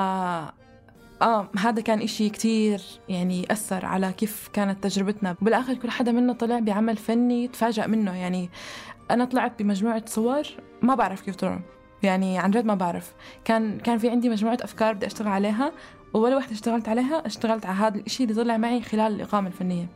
آه 1.22 1.50
هذا 1.58 1.82
كان 1.82 2.02
إشي 2.02 2.30
كتير 2.30 2.82
يعني 3.10 3.52
أثر 3.52 3.86
على 3.86 4.14
كيف 4.14 4.50
كانت 4.54 4.84
تجربتنا. 4.84 5.36
بالآخر 5.42 5.74
كل 5.74 5.90
حدا 5.90 6.12
منا 6.12 6.34
طلع 6.34 6.60
بعمل 6.60 6.98
فني 6.98 7.48
تفاجأ 7.48 7.88
منه. 7.88 8.16
يعني 8.16 8.50
أنا 9.12 9.26
طلعت 9.26 9.62
بمجموعة 9.62 10.04
صور 10.06 10.44
ما 10.82 10.96
بعرف 10.96 11.22
كيف 11.22 11.36
طلعوا. 11.36 11.60
يعني 12.04 12.40
عن 12.40 12.52
جد 12.52 12.66
ما 12.66 12.76
بعرف. 12.76 13.14
كان 13.46 13.78
كان 13.80 13.98
في 13.98 14.10
عندي 14.10 14.30
مجموعة 14.30 14.58
أفكار 14.62 14.94
بدي 14.94 15.06
أشتغل 15.06 15.28
عليها 15.28 15.72
ولا 16.14 16.38
وحدة 16.38 16.52
اشتغلت 16.52 16.90
عليها 16.90 17.26
اشتغلت 17.26 17.66
على 17.66 17.76
هذا 17.76 17.98
الإشي 17.98 18.24
اللي 18.24 18.44
طلع 18.44 18.58
معي 18.58 18.82
خلال 18.82 19.16
الإقامة 19.16 19.48
الفنية. 19.48 19.88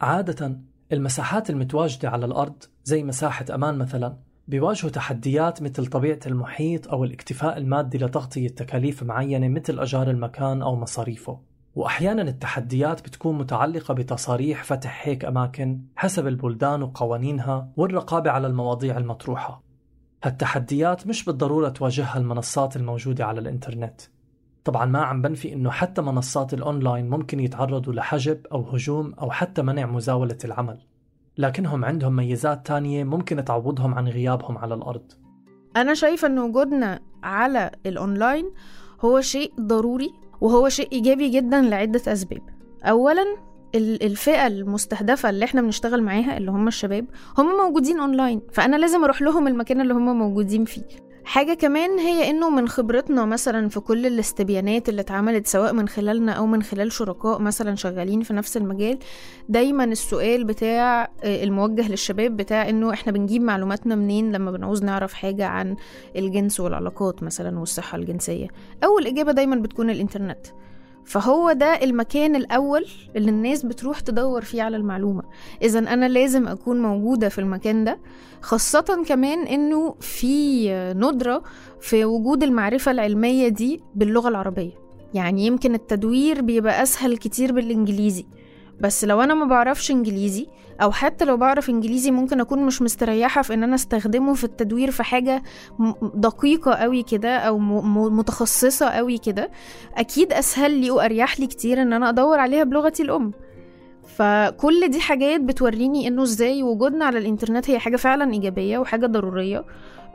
عادة 0.00 0.60
المساحات 0.92 1.50
المتواجدة 1.50 2.10
على 2.10 2.26
الأرض 2.26 2.62
زي 2.84 3.02
مساحة 3.02 3.44
أمان 3.54 3.78
مثلا 3.78 4.16
بيواجهوا 4.48 4.90
تحديات 4.90 5.62
مثل 5.62 5.86
طبيعة 5.86 6.18
المحيط 6.26 6.88
أو 6.88 7.04
الاكتفاء 7.04 7.58
المادي 7.58 7.98
لتغطية 7.98 8.48
تكاليف 8.48 9.02
معينة 9.02 9.48
مثل 9.48 9.78
أجار 9.80 10.10
المكان 10.10 10.62
أو 10.62 10.76
مصاريفه. 10.76 11.40
وأحيانا 11.74 12.22
التحديات 12.22 13.00
بتكون 13.00 13.38
متعلقة 13.38 13.94
بتصاريح 13.94 14.64
فتح 14.64 15.08
هيك 15.08 15.24
أماكن 15.24 15.80
حسب 15.96 16.26
البلدان 16.26 16.82
وقوانينها 16.82 17.68
والرقابة 17.76 18.30
على 18.30 18.46
المواضيع 18.46 18.98
المطروحة. 18.98 19.62
هالتحديات 20.24 21.06
مش 21.06 21.24
بالضرورة 21.24 21.68
تواجهها 21.68 22.18
المنصات 22.18 22.76
الموجودة 22.76 23.26
على 23.26 23.40
الإنترنت. 23.40 24.00
طبعا 24.64 24.86
ما 24.86 25.04
عم 25.04 25.22
بنفي 25.22 25.52
إنه 25.52 25.70
حتى 25.70 26.02
منصات 26.02 26.54
الأونلاين 26.54 27.10
ممكن 27.10 27.40
يتعرضوا 27.40 27.92
لحجب 27.92 28.46
أو 28.52 28.62
هجوم 28.62 29.14
أو 29.14 29.30
حتى 29.30 29.62
منع 29.62 29.86
مزاولة 29.86 30.38
العمل. 30.44 30.78
لكنهم 31.38 31.84
عندهم 31.84 32.16
ميزات 32.16 32.66
تانية 32.66 33.04
ممكن 33.04 33.44
تعوضهم 33.44 33.94
عن 33.94 34.08
غيابهم 34.08 34.58
على 34.58 34.74
الأرض. 34.74 35.12
أنا 35.76 35.94
شايفة 35.94 36.28
ان 36.28 36.38
وجودنا 36.38 37.00
على 37.22 37.70
الأونلاين 37.86 38.50
هو 39.00 39.20
شيء 39.20 39.52
ضروري 39.60 40.10
وهو 40.40 40.68
شيء 40.68 40.88
إيجابي 40.92 41.28
جدا 41.28 41.60
لعدة 41.60 42.12
أسباب. 42.12 42.42
اولا 42.84 43.22
ال- 43.74 44.02
الفئة 44.02 44.46
المستهدفة 44.46 45.30
اللي 45.30 45.44
إحنا 45.44 45.62
بنشتغل 45.62 46.02
معاها 46.02 46.36
اللي 46.36 46.50
هم 46.50 46.68
الشباب 46.68 47.06
هم 47.38 47.46
موجودين 47.64 47.98
أونلاين 48.00 48.40
فأنا 48.52 48.76
لازم 48.76 49.04
أروح 49.04 49.22
لهم 49.22 49.48
المكان 49.48 49.80
اللي 49.80 49.94
هم 49.94 50.18
موجودين 50.18 50.64
فيه. 50.64 50.82
حاجة 51.26 51.54
كمان 51.54 51.98
هي 51.98 52.30
إنه 52.30 52.50
من 52.50 52.68
خبرتنا 52.68 53.24
مثلا 53.24 53.68
في 53.68 53.80
كل 53.80 54.06
الاستبيانات 54.06 54.88
اللي 54.88 55.00
اتعملت 55.00 55.46
سواء 55.46 55.72
من 55.72 55.88
خلالنا 55.88 56.32
أو 56.32 56.46
من 56.46 56.62
خلال 56.62 56.92
شركاء 56.92 57.38
مثلا 57.38 57.74
شغالين 57.74 58.22
في 58.22 58.32
نفس 58.34 58.56
المجال 58.56 58.98
دايما 59.48 59.84
السؤال 59.84 60.44
بتاع 60.44 61.02
آه، 61.24 61.44
الموجه 61.44 61.88
للشباب 61.88 62.36
بتاع 62.36 62.68
إنه 62.68 62.92
إحنا 62.92 63.12
بنجيب 63.12 63.42
معلوماتنا 63.42 63.94
منين 63.94 64.32
لما 64.32 64.50
بنعوز 64.50 64.82
نعرف 64.84 65.12
حاجة 65.14 65.46
عن 65.46 65.76
الجنس 66.16 66.60
والعلاقات 66.60 67.22
مثلا 67.22 67.58
والصحة 67.58 67.98
الجنسية. 67.98 68.48
أول 68.84 69.06
إجابة 69.06 69.32
دايما 69.32 69.56
بتكون 69.56 69.90
الإنترنت. 69.90 70.46
فهو 71.06 71.52
ده 71.52 71.66
المكان 71.66 72.36
الأول 72.36 72.86
اللي 73.16 73.30
الناس 73.30 73.66
بتروح 73.66 74.00
تدور 74.00 74.42
فيه 74.42 74.62
على 74.62 74.76
المعلومة. 74.76 75.22
إذا 75.62 75.78
أنا 75.78 76.08
لازم 76.08 76.48
أكون 76.48 76.82
موجودة 76.82 77.28
في 77.28 77.38
المكان 77.38 77.84
ده 77.84 77.98
خاصة 78.40 79.04
كمان 79.08 79.46
إنه 79.46 79.94
في 80.00 80.68
ندرة 80.94 81.42
في 81.80 82.04
وجود 82.04 82.42
المعرفة 82.42 82.90
العلمية 82.90 83.48
دي 83.48 83.80
باللغة 83.94 84.28
العربية. 84.28 84.72
يعني 85.14 85.46
يمكن 85.46 85.74
التدوير 85.74 86.40
بيبقى 86.42 86.82
أسهل 86.82 87.16
كتير 87.16 87.52
بالإنجليزي. 87.52 88.26
بس 88.80 89.04
لو 89.04 89.20
أنا 89.20 89.34
ما 89.34 89.44
بعرفش 89.44 89.90
إنجليزي 89.90 90.46
أو 90.82 90.92
حتى 90.92 91.24
لو 91.24 91.36
بعرف 91.36 91.70
إنجليزي 91.70 92.10
ممكن 92.10 92.40
أكون 92.40 92.66
مش 92.66 92.82
مستريحة 92.82 93.42
في 93.42 93.54
إن 93.54 93.62
أنا 93.62 93.74
أستخدمه 93.74 94.34
في 94.34 94.44
التدوير 94.44 94.90
في 94.90 95.02
حاجة 95.02 95.42
م- 95.78 95.92
دقيقة 96.14 96.72
قوي 96.74 97.02
كده 97.02 97.36
أو 97.38 97.58
م- 97.58 97.96
م- 97.98 98.16
متخصصة 98.18 98.86
قوي 98.88 99.18
كده 99.18 99.50
أكيد 99.96 100.32
أسهل 100.32 100.70
لي 100.70 100.90
وأريح 100.90 101.40
لي 101.40 101.46
كتير 101.46 101.82
إن 101.82 101.92
أنا 101.92 102.08
أدور 102.08 102.38
عليها 102.38 102.64
بلغتي 102.64 103.02
الأم. 103.02 103.32
فكل 104.16 104.88
دي 104.88 105.00
حاجات 105.00 105.40
بتوريني 105.40 106.08
إنه 106.08 106.22
إزاي 106.22 106.62
وجودنا 106.62 107.04
على 107.04 107.18
الإنترنت 107.18 107.70
هي 107.70 107.78
حاجة 107.78 107.96
فعلا 107.96 108.32
إيجابية 108.32 108.78
وحاجة 108.78 109.06
ضرورية 109.06 109.64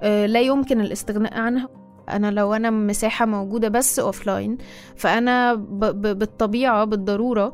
آه، 0.01 0.25
لا 0.25 0.39
يمكن 0.41 0.81
الاستغناء 0.81 1.37
عنها. 1.39 1.69
أنا 2.09 2.31
لو 2.31 2.53
أنا 2.53 2.69
مساحة 2.69 3.25
موجودة 3.25 3.67
بس 3.67 3.99
offline 3.99 4.57
فأنا 4.95 5.53
ب- 5.53 5.85
ب- 6.01 6.19
بالطبيعة 6.19 6.85
بالضرورة 6.85 7.53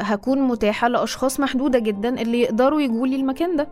هكون 0.00 0.38
متاحة 0.38 0.88
لأشخاص 0.88 1.40
محدودة 1.40 1.78
جدا 1.78 2.20
اللي 2.20 2.40
يقدروا 2.40 2.80
يجولي 2.80 3.16
المكان 3.16 3.56
ده. 3.56 3.68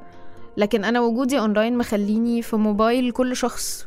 لكن 0.57 0.85
أنا 0.85 1.00
وجودي 1.00 1.38
أونلاين 1.38 1.78
مخليني 1.78 2.42
في 2.42 2.57
موبايل 2.57 3.12
كل 3.12 3.37
شخص. 3.37 3.87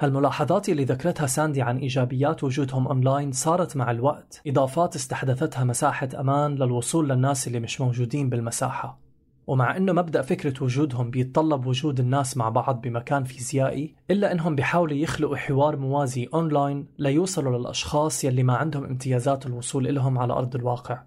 هالملاحظات 0.00 0.68
اللي 0.68 0.84
ذكرتها 0.84 1.26
ساندي 1.26 1.62
عن 1.62 1.78
إيجابيات 1.78 2.44
وجودهم 2.44 2.86
أونلاين 2.86 3.32
صارت 3.32 3.76
مع 3.76 3.90
الوقت. 3.90 4.40
إضافات 4.46 4.96
استحدثتها 4.96 5.64
مساحة 5.64 6.08
أمان 6.20 6.54
للوصول 6.54 7.08
للناس 7.08 7.46
اللي 7.46 7.60
مش 7.60 7.80
موجودين 7.80 8.30
بالمساحة. 8.30 9.04
ومع 9.46 9.76
أنه 9.76 9.92
مبدأ 9.92 10.22
فكرة 10.22 10.64
وجودهم 10.64 11.10
بيتطلب 11.10 11.66
وجود 11.66 12.00
الناس 12.00 12.36
مع 12.36 12.48
بعض 12.48 12.80
بمكان 12.80 13.24
فيزيائي 13.24 13.94
إلا 14.10 14.32
أنهم 14.32 14.54
بيحاولوا 14.54 14.96
يخلقوا 14.96 15.36
حوار 15.36 15.76
موازي 15.76 16.28
أونلاين 16.34 16.86
ليوصلوا 16.98 17.58
للأشخاص 17.58 18.24
يلي 18.24 18.42
ما 18.42 18.56
عندهم 18.56 18.84
امتيازات 18.84 19.46
الوصول 19.46 19.86
إلهم 19.88 20.18
على 20.18 20.32
أرض 20.32 20.56
الواقع. 20.56 21.02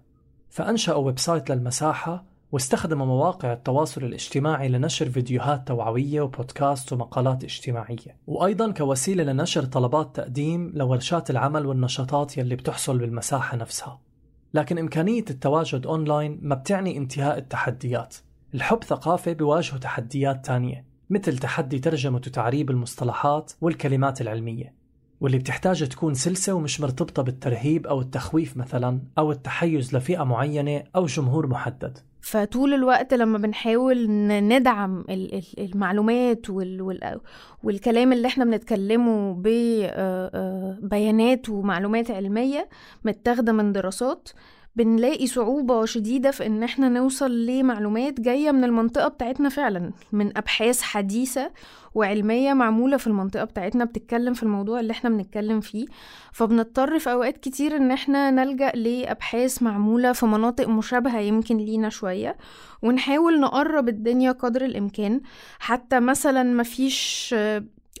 فأنشأوا 0.50 1.06
website 1.06 1.50
للمساحة 1.50 2.24
واستخدموا 2.52 3.06
مواقع 3.06 3.52
التواصل 3.52 4.04
الاجتماعي 4.04 4.68
لنشر 4.68 5.10
فيديوهات 5.10 5.68
توعوية 5.68 6.20
وبودكاست 6.20 6.92
ومقالات 6.92 7.44
اجتماعية. 7.44 8.16
وأيضا 8.26 8.72
كوسيلة 8.72 9.24
لنشر 9.24 9.64
طلبات 9.64 10.16
تقديم 10.16 10.72
لورشات 10.74 11.30
العمل 11.30 11.66
والنشاطات 11.66 12.38
يلي 12.38 12.56
بتحصل 12.56 12.98
بالمساحة 12.98 13.56
نفسها. 13.56 14.00
لكن 14.54 14.78
إمكانية 14.78 15.24
التواجد 15.30 15.86
أونلاين 15.86 16.38
ما 16.42 16.54
بتعني 16.54 16.96
انتهاء 16.96 17.38
التحديات. 17.38 18.16
الحب 18.54 18.84
ثقافة 18.84 19.32
بيواجهوا 19.32 19.78
تحديات 19.78 20.46
تانية 20.46 20.84
مثل 21.10 21.38
تحدي 21.38 21.78
ترجمة 21.78 22.16
وتعريب 22.16 22.70
المصطلحات 22.70 23.52
والكلمات 23.60 24.20
العلمية. 24.20 24.77
واللي 25.20 25.38
بتحتاج 25.38 25.88
تكون 25.88 26.14
سلسة 26.14 26.52
ومش 26.54 26.80
مرتبطة 26.80 27.22
بالترهيب 27.22 27.86
أو 27.86 28.00
التخويف 28.00 28.56
مثلا 28.56 29.00
أو 29.18 29.32
التحيز 29.32 29.96
لفئة 29.96 30.22
معينة 30.24 30.82
أو 30.96 31.06
جمهور 31.06 31.46
محدد. 31.46 31.98
فطول 32.20 32.74
الوقت 32.74 33.14
لما 33.14 33.38
بنحاول 33.38 34.06
ندعم 34.28 35.00
ال- 35.00 35.34
ال- 35.34 35.70
المعلومات 35.74 36.50
وال 36.50 36.82
وال 36.82 37.20
والكلام 37.62 38.12
اللي 38.12 38.28
إحنا 38.28 38.44
بنتكلمه 38.44 39.32
ببيانات 40.82 41.48
ومعلومات 41.48 42.10
علمية 42.10 42.68
متاخدة 43.04 43.52
من 43.52 43.72
دراسات 43.72 44.28
بنلاقي 44.76 45.26
صعوبة 45.26 45.84
شديدة 45.84 46.30
في 46.30 46.46
إن 46.46 46.62
إحنا 46.62 46.88
نوصل 46.88 47.46
لمعلومات 47.46 48.20
جاية 48.20 48.50
من 48.50 48.64
المنطقة 48.64 49.08
بتاعتنا 49.08 49.48
فعلا 49.48 49.92
من 50.12 50.36
أبحاث 50.38 50.82
حديثة 50.82 51.50
وعلمية 51.98 52.52
معمولة 52.52 52.96
في 52.96 53.06
المنطقة 53.06 53.44
بتاعتنا 53.44 53.84
بتتكلم 53.84 54.34
في 54.34 54.42
الموضوع 54.42 54.80
اللي 54.80 54.90
إحنا 54.90 55.10
بنتكلم 55.10 55.60
فيه 55.60 55.86
فبنضطر 56.32 56.98
في 56.98 57.12
أوقات 57.12 57.36
كتير 57.36 57.76
إن 57.76 57.90
إحنا 57.90 58.30
نلجأ 58.30 58.70
لأبحاث 58.70 59.62
معمولة 59.62 60.12
في 60.12 60.26
مناطق 60.26 60.68
مشابهة 60.68 61.18
يمكن 61.20 61.56
لينا 61.56 61.88
شوية 61.88 62.36
ونحاول 62.82 63.40
نقرب 63.40 63.88
الدنيا 63.88 64.32
قدر 64.32 64.64
الإمكان 64.64 65.20
حتى 65.58 66.00
مثلا 66.00 66.42
مفيش 66.42 67.34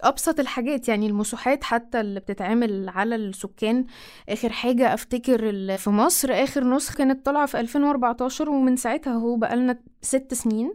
أبسط 0.02 0.40
الحاجات 0.40 0.88
يعني 0.88 1.06
المساحات 1.06 1.64
حتى 1.64 2.00
اللي 2.00 2.20
بتتعمل 2.20 2.88
على 2.88 3.14
السكان. 3.14 3.84
آخر 4.28 4.52
حاجة 4.52 4.94
أفتكر 4.94 5.76
في 5.76 5.90
مصر 5.90 6.28
آخر 6.32 6.64
نسخة 6.64 6.96
كانت 6.96 7.26
طالعة 7.26 7.46
في 7.46 7.60
2014 7.60 8.50
ومن 8.50 8.76
ساعتها 8.76 9.12
هو 9.12 9.36
بقالنا 9.36 9.78
ست 10.02 10.34
سنين. 10.34 10.72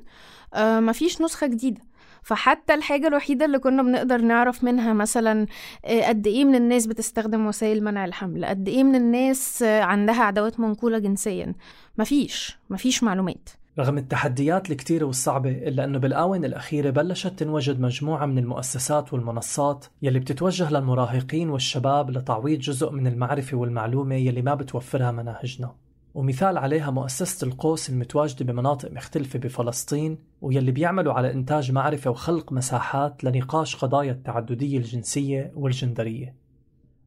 آه 0.53 0.79
مفيش 0.79 1.21
نسخة 1.21 1.47
جديدة. 1.47 1.81
فحتى 2.23 2.73
الحاجة 2.73 3.07
الوحيدة 3.07 3.45
اللي 3.45 3.59
كنا 3.59 3.83
بنقدر 3.83 4.21
نعرف 4.21 4.63
منها 4.63 4.93
مثلا 4.93 5.45
آه، 5.85 6.07
قد 6.07 6.27
إيه 6.27 6.45
من 6.45 6.55
الناس 6.55 6.85
بتستخدم 6.85 7.45
وسائل 7.45 7.83
منع 7.83 8.05
الحمل؟ 8.05 8.45
قد 8.45 8.67
إيه 8.69 8.83
من 8.83 8.95
الناس 8.95 9.63
عندها 9.63 10.23
عداوات 10.23 10.59
منقولة 10.59 10.99
جنسيا؟ 10.99 11.53
مفيش 11.97 12.57
مفيش 12.69 13.03
معلومات. 13.03 13.49
رغم 13.79 13.97
التحديات 13.97 14.71
الكتيرة 14.71 15.05
والصعبة 15.05 15.49
إلا 15.49 15.83
أنه 15.83 15.99
بالآونة 15.99 16.47
الأخيرة 16.47 16.89
بلشت 16.89 17.39
تنوجد 17.39 17.79
مجموعة 17.79 18.25
من 18.25 18.37
المؤسسات 18.37 19.13
والمنصات 19.13 19.85
يلي 20.01 20.19
بتتوجه 20.19 20.71
للمراهقين 20.71 21.49
والشباب 21.49 22.11
لتعويض 22.11 22.59
جزء 22.59 22.91
من 22.91 23.07
المعرفة 23.07 23.57
والمعلومة 23.57 24.15
يلي 24.15 24.41
ما 24.41 24.55
بتوفرها 24.55 25.11
مناهجنا. 25.11 25.71
ومثال 26.15 26.57
عليها 26.57 26.91
مؤسسة 26.91 27.47
القوس 27.47 27.89
المتواجدة 27.89 28.45
بمناطق 28.45 28.91
مختلفة 28.91 29.39
بفلسطين 29.39 30.17
ويلي 30.41 30.71
بيعملوا 30.71 31.13
على 31.13 31.33
إنتاج 31.33 31.71
معرفة 31.71 32.11
وخلق 32.11 32.53
مساحات 32.53 33.23
لنقاش 33.23 33.75
قضايا 33.75 34.11
التعددية 34.11 34.77
الجنسية 34.77 35.51
والجندرية. 35.55 36.35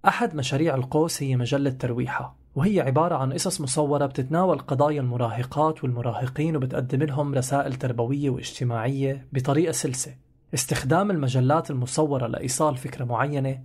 أحد 0.07 0.35
مشاريع 0.35 0.75
القوس 0.75 1.23
هي 1.23 1.37
مجلة 1.37 1.71
ترويحة 1.71 2.37
وهي 2.55 2.81
عبارة 2.81 3.15
عن 3.15 3.33
قصص 3.33 3.61
مصورة 3.61 4.07
بتتناول 4.07 4.59
قضايا 4.59 5.01
المراهقات 5.01 5.85
والمراهقين 5.85 6.57
وبتقدم 6.57 7.03
لهم 7.03 7.35
رسائل 7.35 7.75
تربوية 7.75 8.31
واجتماعية 8.31 9.27
بطريقة 9.33 9.73
سلسة. 9.73 10.15
استخدام 10.55 11.11
المجلات 11.11 11.71
المصورة 11.71 12.27
لإيصال 12.27 12.77
فكرة 12.77 13.05
معينة 13.05 13.63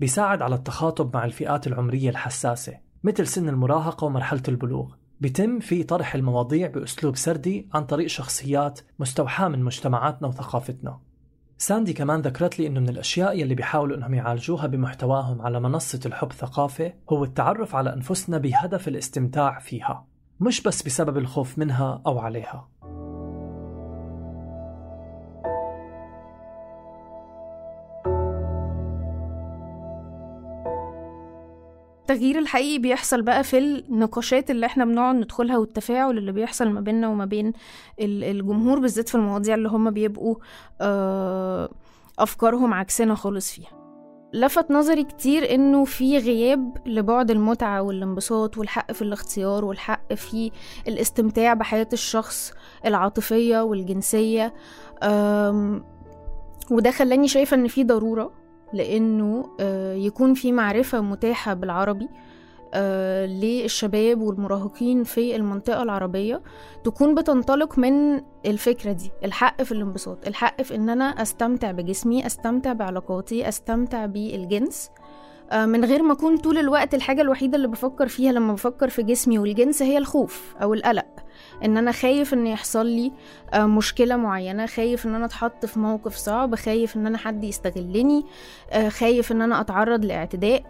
بيساعد 0.00 0.42
على 0.42 0.54
التخاطب 0.54 1.16
مع 1.16 1.24
الفئات 1.24 1.66
العمرية 1.66 2.10
الحساسة. 2.10 2.85
مثل 3.04 3.26
سن 3.26 3.48
المراهقة 3.48 4.04
ومرحلة 4.04 4.42
البلوغ. 4.48 4.94
بيتم 5.20 5.60
في 5.60 5.82
طرح 5.82 6.14
المواضيع 6.14 6.68
بأسلوب 6.68 7.16
سردي 7.16 7.68
عن 7.74 7.84
طريق 7.84 8.06
شخصيات 8.06 8.80
مستوحاة 8.98 9.48
من 9.48 9.62
مجتمعاتنا 9.62 10.28
وثقافتنا. 10.28 11.00
ساندي 11.58 11.92
كمان 11.92 12.20
ذكرت 12.20 12.58
لي 12.58 12.66
إنه 12.66 12.80
من 12.80 12.88
الأشياء 12.88 13.40
يلي 13.40 13.54
بيحاولوا 13.54 13.96
إنهم 13.96 14.14
يعالجوها 14.14 14.66
بمحتواهم 14.66 15.42
على 15.42 15.60
منصة 15.60 16.00
الحب 16.06 16.32
ثقافة 16.32 16.92
هو 17.10 17.24
التعرف 17.24 17.74
على 17.74 17.94
أنفسنا 17.94 18.38
بهدف 18.38 18.88
الاستمتاع 18.88 19.58
فيها 19.58 20.06
مش 20.40 20.62
بس 20.62 20.82
بسبب 20.82 21.18
الخوف 21.18 21.58
منها 21.58 22.02
أو 22.06 22.18
عليها. 22.18 22.68
التغيير 32.16 32.38
الحقيقي 32.38 32.78
بيحصل 32.78 33.22
بقى 33.22 33.44
في 33.44 33.58
النقاشات 33.58 34.50
اللي 34.50 34.66
إحنا 34.66 34.84
بنقعد 34.84 35.14
ندخلها 35.16 35.58
والتفاعل 35.58 36.18
اللي 36.18 36.32
بيحصل 36.32 36.68
ما 36.68 36.80
بيننا 36.80 37.08
وما 37.08 37.24
بين 37.24 37.52
ال- 38.00 38.24
الجمهور 38.24 38.78
بالذات 38.78 39.08
في 39.08 39.14
المواضيع 39.14 39.54
اللي 39.54 39.68
هم 39.68 39.90
بيبقوا 39.90 40.36
آه، 40.80 41.68
أفكارهم 42.18 42.74
عكسنا 42.74 43.14
خالص 43.14 43.52
فيها. 43.52 43.70
لفت 44.32 44.70
نظري 44.70 45.04
كتير 45.04 45.54
إنه 45.54 45.84
في 45.84 46.18
غياب 46.18 46.76
لبعد 46.86 47.30
المتعة 47.30 47.82
والانبساط 47.82 48.58
والحق 48.58 48.92
في 48.92 49.02
الاختيار 49.02 49.64
والحق 49.64 50.14
في 50.14 50.50
الاستمتاع 50.88 51.54
بحياة 51.54 51.88
الشخص 51.92 52.52
العاطفية 52.86 53.60
والجنسية 53.60 54.54
وده 56.70 56.90
خلاني 56.90 57.28
شايفة 57.28 57.54
إن 57.56 57.68
في 57.68 57.84
ضرورة 57.84 58.32
لأنه 58.72 59.48
آه، 59.60 59.94
يكون 59.94 60.34
في 60.34 60.52
معرفة 60.52 61.00
متاحة 61.00 61.54
بالعربي 61.54 62.08
آه، 62.74 63.26
للشباب 63.26 64.20
والمراهقين 64.20 65.04
في 65.04 65.36
المنطقة 65.36 65.82
العربية 65.82 66.42
تكون 66.84 67.14
بتنطلق 67.14 67.78
من 67.78 68.22
الفكرة 68.46 68.92
دي 68.92 69.10
الحق 69.24 69.62
في 69.62 69.72
الانبساط 69.72 70.26
الحق 70.26 70.62
في 70.62 70.74
إن 70.74 70.88
أنا 70.88 71.04
أستمتع 71.04 71.70
بجسمي 71.70 72.26
أستمتع 72.26 72.72
بعلاقاتي 72.72 73.48
أستمتع 73.48 74.06
بالجنس. 74.06 74.90
من 75.54 75.84
غير 75.84 76.02
ما 76.02 76.12
أكون 76.12 76.36
طول 76.36 76.58
الوقت 76.58 76.94
الحاجة 76.94 77.20
الوحيدة 77.20 77.56
اللي 77.56 77.68
بفكر 77.68 78.08
فيها 78.08 78.32
لما 78.32 78.52
بفكر 78.52 78.88
في 78.88 79.02
جسمي 79.02 79.38
والجنس 79.38 79.82
هي 79.82 79.98
الخوف 79.98 80.54
أو 80.62 80.74
القلق. 80.74 81.06
إن 81.64 81.76
أنا 81.76 81.92
خايف 81.92 82.34
إن 82.34 82.46
يحصل 82.46 82.86
لي 82.86 83.12
آه، 83.54 83.66
مشكلة 83.66 84.16
معينة 84.16 84.66
خايف 84.66 85.06
إن 85.06 85.14
أنا 85.14 85.24
أتحط 85.24 85.66
في 85.66 85.78
موقف 85.78 86.16
صعب 86.16 86.54
خايف 86.54 86.96
إن 86.96 87.06
أنا 87.06 87.18
حد 87.18 87.44
يستغلني 87.44 88.24
آه، 88.70 88.88
خايف 88.88 89.32
إن 89.32 89.42
أنا 89.42 89.60
أتعرض 89.60 90.04
لاعتداء 90.04 90.62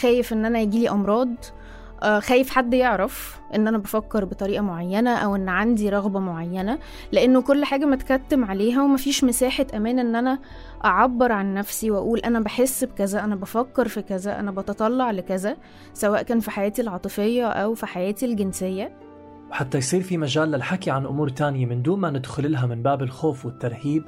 خايف 0.00 0.32
إن 0.32 0.44
أنا 0.44 0.58
يجيلي 0.58 0.90
أمراض. 0.90 1.28
آه، 1.28 1.63
خايف 2.04 2.50
حد 2.50 2.74
يعرف 2.74 3.40
إن 3.54 3.68
أنا 3.68 3.78
بفكر 3.78 4.24
بطريقة 4.24 4.62
معينة 4.62 5.16
أو 5.16 5.36
إن 5.36 5.48
عندي 5.48 5.88
رغبة 5.88 6.20
معينة 6.20 6.78
لأنه 7.12 7.42
كل 7.42 7.64
حاجة 7.64 7.84
متكتم 7.84 8.44
عليها 8.44 8.82
ومفيش 8.82 9.24
مساحة 9.24 9.66
أمان 9.74 9.98
إن 9.98 10.16
أنا 10.16 10.38
أعبر 10.84 11.32
عن 11.32 11.54
نفسي 11.54 11.90
وأقول 11.90 12.18
أنا 12.18 12.40
بحس 12.40 12.84
بكذا 12.84 13.24
أنا 13.24 13.36
بفكر 13.36 13.88
في 13.88 14.02
كذا 14.02 14.40
أنا 14.40 14.50
بتطلع 14.50 15.10
لكذا 15.10 15.56
سواء 15.94 16.22
كان 16.22 16.40
في 16.40 16.50
حياتي 16.50 16.82
العاطفية 16.82 17.46
أو 17.46 17.74
في 17.74 17.86
حياتي 17.86 18.26
الجنسية. 18.26 18.96
وحتى 19.50 19.78
يصير 19.78 20.02
في 20.02 20.18
مجال 20.18 20.50
للحكي 20.50 20.90
عن 20.90 21.06
أمور 21.06 21.28
تانية 21.28 21.66
من 21.66 21.82
دون 21.82 22.00
ما 22.00 22.10
ندخل 22.10 22.52
لها 22.52 22.66
من 22.66 22.82
باب 22.82 23.02
الخوف 23.02 23.46
والترهيب 23.46 24.04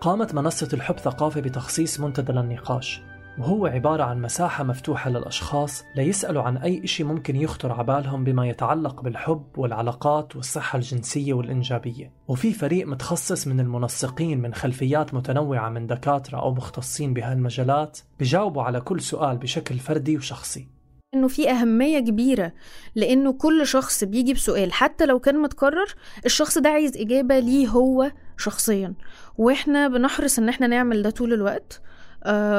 قامت 0.00 0.34
منصة 0.34 0.68
الحب 0.72 0.98
ثقافة 0.98 1.40
بتخصيص 1.40 2.00
منتدى 2.00 2.32
للنقاش. 2.32 3.02
وهو 3.38 3.66
عبارة 3.66 4.02
عن 4.02 4.20
مساحة 4.22 4.64
مفتوحة 4.64 5.10
للأشخاص 5.10 5.84
ليسألوا 5.96 6.42
عن 6.42 6.56
أي 6.56 6.84
إشي 6.84 7.04
ممكن 7.04 7.36
يخطر 7.36 7.72
عبالهم 7.72 8.24
بما 8.24 8.48
يتعلق 8.48 9.00
بالحب 9.02 9.46
والعلاقات 9.56 10.36
والصحة 10.36 10.76
الجنسية 10.76 11.34
والإنجابية. 11.34 12.12
وفي 12.28 12.52
فريق 12.52 12.86
متخصص 12.86 13.46
من 13.46 13.60
المنسقين 13.60 14.40
من 14.40 14.54
خلفيات 14.54 15.14
متنوعة 15.14 15.68
من 15.68 15.86
دكاترة 15.86 16.38
أو 16.38 16.54
مختصين 16.54 17.14
بهالمجالات 17.14 17.98
بجاوبوا 18.20 18.62
على 18.62 18.80
كل 18.80 19.00
سؤال 19.00 19.36
بشكل 19.36 19.78
فردي 19.78 20.16
وشخصي. 20.16 20.68
إنه 21.14 21.28
في 21.28 21.50
أهمية 21.50 21.98
كبيرة 21.98 22.52
لإنه 22.94 23.32
كل 23.32 23.66
شخص 23.66 24.04
بيجي 24.04 24.32
بسؤال 24.32 24.72
حتى 24.72 25.06
لو 25.06 25.18
كان 25.18 25.38
متكرر 25.42 25.94
الشخص 26.26 26.58
ده 26.58 26.68
عايز 26.70 26.96
إجابة 26.96 27.38
ليه 27.38 27.68
هو 27.68 28.12
شخصيا. 28.36 28.94
وإحنا 29.38 29.88
بنحرص 29.88 30.38
إن 30.38 30.48
إحنا 30.48 30.66
نعمل 30.66 31.02
ده 31.02 31.10
طول 31.10 31.32
الوقت 31.32 31.82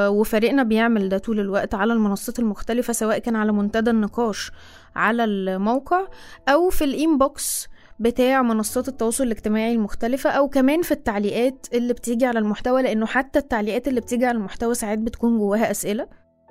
وفريقنا 0.08 0.62
بيعمل 0.62 1.08
ده 1.08 1.18
طول 1.18 1.40
الوقت 1.40 1.74
على 1.74 1.92
المنصات 1.92 2.38
المختلفة 2.38 2.92
سواء 2.92 3.18
كان 3.18 3.36
على 3.36 3.52
منتدى 3.52 3.90
النقاش 3.90 4.50
على 4.96 5.24
الموقع 5.24 6.06
أو 6.48 6.70
في 6.70 6.84
الإنبوكس 6.84 7.68
بتاع 8.00 8.42
منصات 8.42 8.88
التواصل 8.88 9.24
الاجتماعي 9.24 9.72
المختلفة 9.72 10.30
أو 10.30 10.48
كمان 10.48 10.82
في 10.82 10.92
التعليقات 10.92 11.66
اللي 11.72 11.92
بتيجي 11.92 12.26
على 12.26 12.38
المحتوى 12.38 12.82
لأنه 12.82 13.06
حتى 13.06 13.38
التعليقات 13.38 13.88
اللي 13.88 14.00
بتيجي 14.00 14.26
على 14.26 14.38
المحتوى 14.38 14.74
ساعات 14.74 14.98
بتكون 14.98 15.38
جواها 15.38 15.70
أسئلة. 15.70 16.06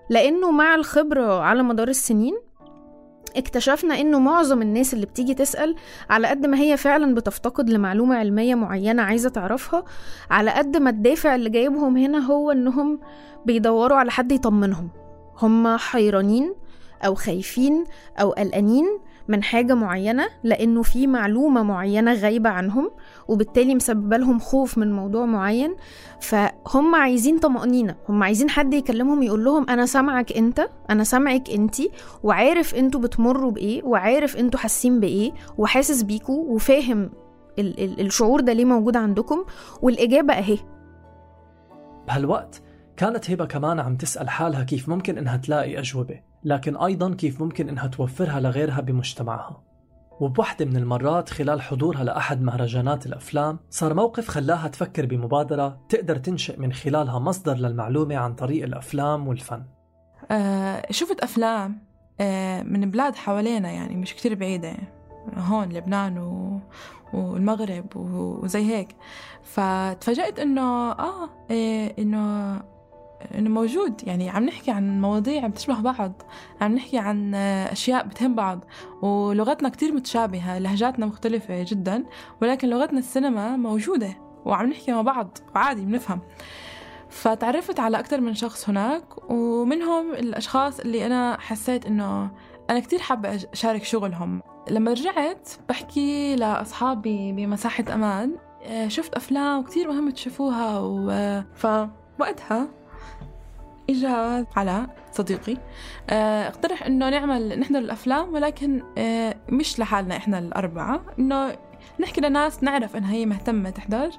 لأنه 0.09 0.51
مع 0.51 0.75
الخبرة 0.75 1.39
على 1.41 1.63
مدار 1.63 1.87
السنين 1.87 2.33
اكتشفنا 3.35 3.99
إنه 3.99 4.19
معظم 4.19 4.61
الناس 4.61 4.93
اللي 4.93 5.05
بتيجي 5.05 5.33
تسأل 5.33 5.75
على 6.09 6.27
قد 6.27 6.45
ما 6.45 6.59
هي 6.59 6.77
فعلا 6.77 7.15
بتفتقد 7.15 7.69
لمعلومة 7.69 8.15
علمية 8.15 8.55
معينة 8.55 9.01
عايزة 9.01 9.29
تعرفها 9.29 9.83
على 10.31 10.51
قد 10.51 10.77
ما 10.77 10.89
الدافع 10.89 11.35
اللي 11.35 11.49
جايبهم 11.49 11.97
هنا 11.97 12.17
هو 12.19 12.51
إنهم 12.51 12.99
بيدوروا 13.45 13.97
على 13.97 14.11
حد 14.11 14.31
يطمنهم. 14.31 14.89
هم 15.41 15.77
حيرانين 15.77 16.55
أو 17.05 17.15
خايفين 17.15 17.83
أو 18.19 18.31
قلقانين 18.31 18.99
من 19.29 19.43
حاجة 19.43 19.73
معينة 19.73 20.27
لأنه 20.43 20.81
في 20.81 21.07
معلومة 21.07 21.63
معينة 21.63 22.13
غايبة 22.13 22.49
عنهم 22.49 22.91
وبالتالي 23.27 23.75
مسببة 23.75 24.17
لهم 24.17 24.39
خوف 24.39 24.77
من 24.77 24.91
موضوع 24.93 25.25
معين. 25.25 25.75
فهم 26.21 26.95
عايزين 26.95 27.39
طمأنينة 27.39 27.95
هم 28.09 28.23
عايزين 28.23 28.49
حد 28.49 28.73
يكلمهم 28.73 29.23
يقول 29.23 29.43
لهم 29.45 29.69
أنا 29.69 29.85
سامعك 29.85 30.31
أنت 30.37 30.69
أنا 30.89 31.03
سامعك 31.03 31.49
أنتي 31.49 31.91
وعارف 32.23 32.75
أنتوا 32.75 33.01
بتمروا 33.01 33.51
بإيه 33.51 33.83
وعارف 33.83 34.37
أنتوا 34.37 34.59
حاسين 34.59 34.99
بإيه 34.99 35.31
وحاسس 35.57 36.01
بيكوا 36.01 36.45
وفاهم 36.55 37.09
ال- 37.59 37.83
ال- 37.83 38.05
الشعور 38.05 38.41
ده 38.41 38.53
ليه 38.53 38.65
موجود 38.65 38.97
عندكم 38.97 39.45
والإجابة 39.81 40.33
أهي. 40.33 40.57
بهالوقت 42.07 42.61
كانت 42.97 43.31
هبة 43.31 43.45
كمان 43.45 43.79
عم 43.79 43.95
تسأل 43.95 44.29
حالها 44.29 44.63
كيف 44.63 44.89
ممكن 44.89 45.17
إنها 45.17 45.37
تلاقي 45.37 45.79
أجوبة. 45.79 46.19
لكن 46.43 46.77
أيضا 46.77 47.13
كيف 47.13 47.41
ممكن 47.41 47.69
إنها 47.69 47.87
توفرها 47.87 48.39
لغيرها 48.39 48.81
بمجتمعها؟ 48.81 49.63
وبوحدة 50.19 50.65
من 50.65 50.75
المرات 50.77 51.29
خلال 51.29 51.61
حضورها 51.61 52.03
لأحد 52.03 52.41
مهرجانات 52.41 53.05
الأفلام 53.05 53.59
صار 53.69 53.93
موقف 53.93 54.27
خلاها 54.27 54.67
تفكر 54.67 55.05
بمبادرة 55.05 55.79
تقدر 55.89 56.15
تنشئ 56.17 56.59
من 56.59 56.73
خلالها 56.73 57.19
مصدر 57.19 57.55
للمعلومة 57.55 58.15
عن 58.17 58.33
طريق 58.35 58.63
الأفلام 58.63 59.27
والفن. 59.27 59.63
آه 60.31 60.91
شفت 60.91 61.19
أفلام 61.19 61.79
آه 62.19 62.63
من 62.63 62.91
بلاد 62.91 63.15
حوالينا 63.15 63.71
يعني 63.71 63.95
مش 63.95 64.13
كتير 64.15 64.35
بعيدة 64.35 64.73
هون 65.37 65.69
لبنان 65.69 66.17
و... 66.17 66.59
والمغرب 67.13 67.97
و- 67.97 68.43
وزي 68.43 68.65
هيك. 68.75 68.95
فتفاجأت 69.43 70.39
إنه 70.39 70.91
آه 70.91 71.29
إيه 71.51 71.95
إنه 72.03 72.55
إنه 73.35 73.49
موجود. 73.49 74.07
يعني 74.07 74.29
عم 74.29 74.43
نحكي 74.45 74.71
عن 74.71 75.01
مواضيع 75.01 75.47
بتشبه 75.47 75.81
بعض 75.81 76.21
عم 76.61 76.75
نحكي 76.75 76.97
عن 76.97 77.35
آه، 77.35 77.71
أشياء 77.71 78.07
بتهم 78.07 78.35
بعض 78.35 78.65
ولغتنا 79.01 79.69
كتير 79.69 79.93
متشابهة 79.93 80.59
لهجاتنا 80.59 81.05
مختلفة 81.05 81.63
جدا 81.63 82.05
ولكن 82.41 82.69
لغتنا 82.69 82.99
السينما 82.99 83.57
موجودة 83.57 84.17
وعم 84.45 84.69
نحكي 84.69 84.91
مع 84.91 85.01
بعض 85.01 85.37
وعادي 85.55 85.85
بنفهم. 85.85 86.19
فتعرفت 87.09 87.79
على 87.79 87.99
أكثر 87.99 88.21
من 88.21 88.33
شخص 88.33 88.69
هناك 88.69 89.31
ومنهم 89.31 90.11
الأشخاص 90.11 90.79
اللي 90.79 91.05
أنا 91.05 91.37
حسيت 91.39 91.85
إنه 91.85 92.31
أنا 92.69 92.79
كتير 92.79 92.99
حابة 92.99 93.35
أشارك 93.53 93.83
شغلهم. 93.83 94.41
لما 94.69 94.91
رجعت 94.91 95.49
بحكي 95.69 96.35
لأصحابي 96.35 97.31
بمساحة 97.31 97.83
أمان 97.93 98.35
آه، 98.63 98.87
شفت 98.87 99.13
أفلام 99.13 99.63
كتير 99.63 99.87
مهم 99.87 100.09
تشوفوها 100.09 100.79
و... 100.79 101.41
فوقتها 101.55 102.67
إجا 103.89 104.45
علاء 104.55 104.95
صديقي. 105.11 105.57
آه، 106.09 106.47
اقترح 106.47 106.83
إنه 106.83 107.09
نعمل 107.09 107.59
نحضر 107.59 107.79
الأفلام 107.79 108.33
ولكن 108.33 108.83
آه، 108.97 109.35
مش 109.49 109.79
لحالنا 109.79 110.17
إحنا 110.17 110.39
الأربعة. 110.39 111.01
إنه 111.19 111.57
نحكي 111.99 112.21
لناس 112.21 112.63
نعرف 112.63 112.95
إنها 112.95 113.13
هي 113.13 113.25
مهتمة 113.25 113.69
تحضر 113.69 114.09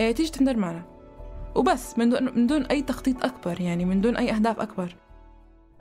آه، 0.00 0.10
تيجي 0.10 0.30
تحضر 0.30 0.56
معنا. 0.56 0.82
وبس 1.54 1.98
من 1.98 2.10
دون, 2.10 2.24
من 2.24 2.46
دون 2.46 2.62
أي 2.66 2.82
تخطيط 2.82 3.24
أكبر 3.24 3.60
يعني 3.60 3.84
من 3.84 4.00
دون 4.00 4.16
أي 4.16 4.32
أهداف 4.32 4.60
أكبر. 4.60 4.96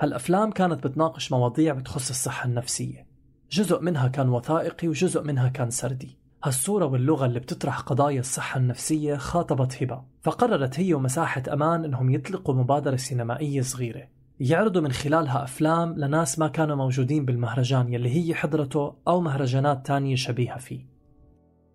هالأفلام 0.01 0.51
كانت 0.51 0.87
بتناقش 0.87 1.31
مواضيع 1.31 1.73
بتخص 1.73 2.09
الصحة 2.09 2.45
النفسية. 2.45 3.07
جزء 3.51 3.81
منها 3.81 4.07
كان 4.07 4.29
وثائقي 4.29 4.87
وجزء 4.87 5.23
منها 5.23 5.49
كان 5.49 5.69
سردي. 5.69 6.18
هالصورة 6.43 6.85
واللغة 6.85 7.25
اللي 7.25 7.39
بتطرح 7.39 7.79
قضايا 7.79 8.19
الصحة 8.19 8.57
النفسية 8.57 9.15
خاطبت 9.15 9.83
هبة 9.83 10.03
فقررت 10.21 10.79
هي 10.79 10.93
ومساحة 10.93 11.43
أمان 11.53 11.85
إنهم 11.85 12.09
يطلقوا 12.09 12.55
مبادرة 12.55 12.95
سينمائية 12.95 13.61
صغيرة. 13.61 14.07
يعرضوا 14.39 14.81
من 14.81 14.91
خلالها 14.91 15.43
أفلام 15.43 15.93
لناس 15.97 16.39
ما 16.39 16.47
كانوا 16.47 16.75
موجودين 16.75 17.25
بالمهرجان 17.25 17.93
يلي 17.93 18.09
هي 18.09 18.35
حضرته 18.35 18.95
أو 19.07 19.21
مهرجانات 19.21 19.85
تانية 19.85 20.15
شبيهة 20.15 20.57
فيه. 20.57 20.85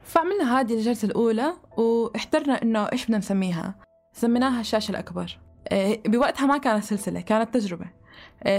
فعملنا 0.00 0.60
هذه 0.60 0.74
الجلسة 0.74 1.06
الأولى 1.06 1.52
واحترنا 1.76 2.62
إنه 2.62 2.80
إيش 2.92 3.04
بدنا 3.04 3.18
نسميها؟ 3.18 3.74
سميناها 4.12 4.60
الشاشة 4.60 4.90
الأكبر. 4.90 5.38
آه، 5.68 5.98
بوقتها 6.06 6.46
ما 6.46 6.58
كانت 6.58 6.84
سلسلة 6.84 7.20
كانت 7.20 7.54
تجربة. 7.54 7.86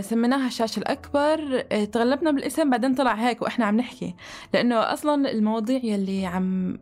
سميناها 0.01 0.47
الشاشة 0.47 0.79
الأكبر. 0.79 1.63
آه، 1.71 1.85
تغلبنا 1.85 2.31
بالاسم 2.31 2.69
بعدين 2.69 2.95
طلع 2.95 3.13
هيك 3.13 3.41
وإحنا 3.41 3.65
عم 3.65 3.77
نحكي. 3.77 4.15
لأنه 4.53 4.75
أصلا 4.75 5.31
المواضيع 5.31 5.79
يلي 5.83 6.25
عم 6.25 6.77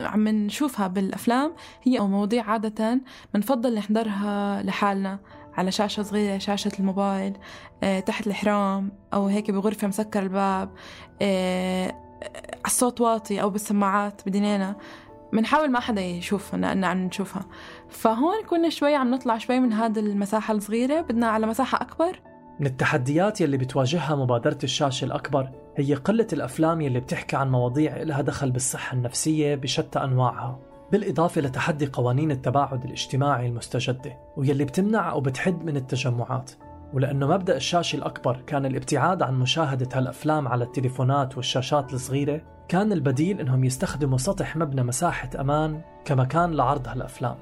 عم 0.00 0.28
نشوفها 0.28 0.86
بالأفلام 0.86 1.52
هي 1.82 2.00
مواضيع 2.00 2.50
عادة 2.50 3.00
بنفضل 3.34 3.74
نحضرها 3.74 4.62
لحالنا. 4.62 5.18
على 5.58 5.72
شاشة 5.72 6.02
صغيرة 6.02 6.38
شاشة 6.38 6.70
الموبايل 6.78 7.36
آه، 7.82 8.00
تحت 8.00 8.26
الحرام 8.26 8.92
أو 9.14 9.26
هيك 9.26 9.50
بغرفة 9.50 9.88
مسكر 9.88 10.22
الباب 10.22 10.70
آه، 11.22 11.94
الصوت 12.66 13.00
واطي 13.00 13.42
أو 13.42 13.50
بالسماعات 13.50 14.22
بدينينا. 14.26 14.76
بنحاول 15.32 15.70
ما 15.70 15.80
حدا 15.80 16.00
يشوف 16.00 16.54
إن 16.54 16.84
عم 16.84 16.98
نشوفها. 16.98 17.46
فهون 17.88 18.44
كنا 18.50 18.68
شوي 18.68 18.94
عم 18.94 19.14
نطلع 19.14 19.38
شوي 19.38 19.60
من 19.60 19.72
هذه 19.72 19.98
المساحة 19.98 20.54
الصغيرة. 20.54 21.00
بدنا 21.00 21.26
على 21.26 21.46
مساحة 21.46 21.82
أكبر. 21.82 22.20
من 22.60 22.66
التحديات 22.66 23.40
يلي 23.40 23.56
بتواجهها 23.56 24.16
مبادرة 24.16 24.58
الشاشة 24.64 25.04
الأكبر 25.04 25.50
هي 25.76 25.94
قلة 25.94 26.26
الأفلام 26.32 26.80
يلي 26.80 27.00
بتحكي 27.00 27.36
عن 27.36 27.50
مواضيع 27.50 27.96
إلها 27.96 28.20
دخل 28.20 28.50
بالصحة 28.50 28.96
النفسية 28.96 29.54
بشتى 29.54 29.98
أنواعها 29.98 30.58
بالإضافة 30.92 31.40
لتحدي 31.40 31.86
قوانين 31.86 32.30
التباعد 32.30 32.84
الاجتماعي 32.84 33.46
المستجدة 33.46 34.18
ويلي 34.36 34.64
بتمنع 34.64 35.10
أو 35.10 35.20
بتحد 35.20 35.64
من 35.64 35.76
التجمعات. 35.76 36.50
ولأنه 36.92 37.26
مبدأ 37.26 37.56
الشاشة 37.56 37.96
الأكبر 37.96 38.42
كان 38.46 38.66
الابتعاد 38.66 39.22
عن 39.22 39.38
مشاهدة 39.38 39.88
هالأفلام 39.98 40.48
على 40.48 40.64
التليفونات 40.64 41.36
والشاشات 41.36 41.94
الصغيرة 41.94 42.42
كان 42.68 42.92
البديل 42.92 43.40
إنهم 43.40 43.64
يستخدموا 43.64 44.18
سطح 44.18 44.56
مبنى 44.56 44.82
مساحة 44.82 45.30
أمان 45.40 45.80
كمكان 46.04 46.54
لعرض 46.54 46.88
هالأفلام. 46.88 47.36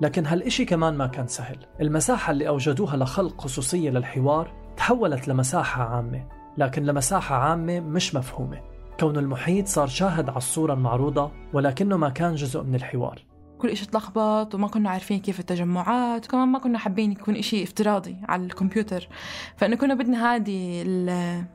لكن 0.00 0.26
هالإشي 0.26 0.64
كمان 0.64 0.96
ما 0.96 1.06
كان 1.06 1.26
سهل. 1.26 1.56
المساحة 1.80 2.30
اللي 2.30 2.48
أوجدوها 2.48 2.96
لخلق 2.96 3.40
خصوصية 3.40 3.90
للحوار 3.90 4.52
تحولت 4.76 5.28
لمساحة 5.28 5.82
عامة 5.82 6.26
لكن 6.58 6.82
لمساحة 6.82 7.36
عامة 7.36 7.80
مش 7.80 8.14
مفهومة. 8.14 8.60
كون 9.00 9.16
المحيط 9.16 9.66
صار 9.66 9.86
شاهد 9.86 10.28
على 10.28 10.38
الصورة 10.38 10.74
المعروضة 10.74 11.30
ولكنه 11.52 11.96
ما 11.96 12.08
كان 12.08 12.34
جزء 12.34 12.62
من 12.62 12.74
الحوار. 12.74 13.24
كل 13.58 13.68
إشي 13.68 13.86
تلخبط 13.86 14.54
وما 14.54 14.68
كنا 14.68 14.90
عارفين 14.90 15.20
كيف 15.20 15.40
التجمعات 15.40 16.26
وكمان 16.26 16.48
ما 16.48 16.58
كنا 16.58 16.78
حابين 16.78 17.12
يكون 17.12 17.36
إشي 17.36 17.62
افتراضي 17.62 18.16
على 18.28 18.44
الكمبيوتر. 18.44 19.08
فإنه 19.56 19.76
كنا 19.76 19.94
بدنا 19.94 20.34
هذه 20.34 20.82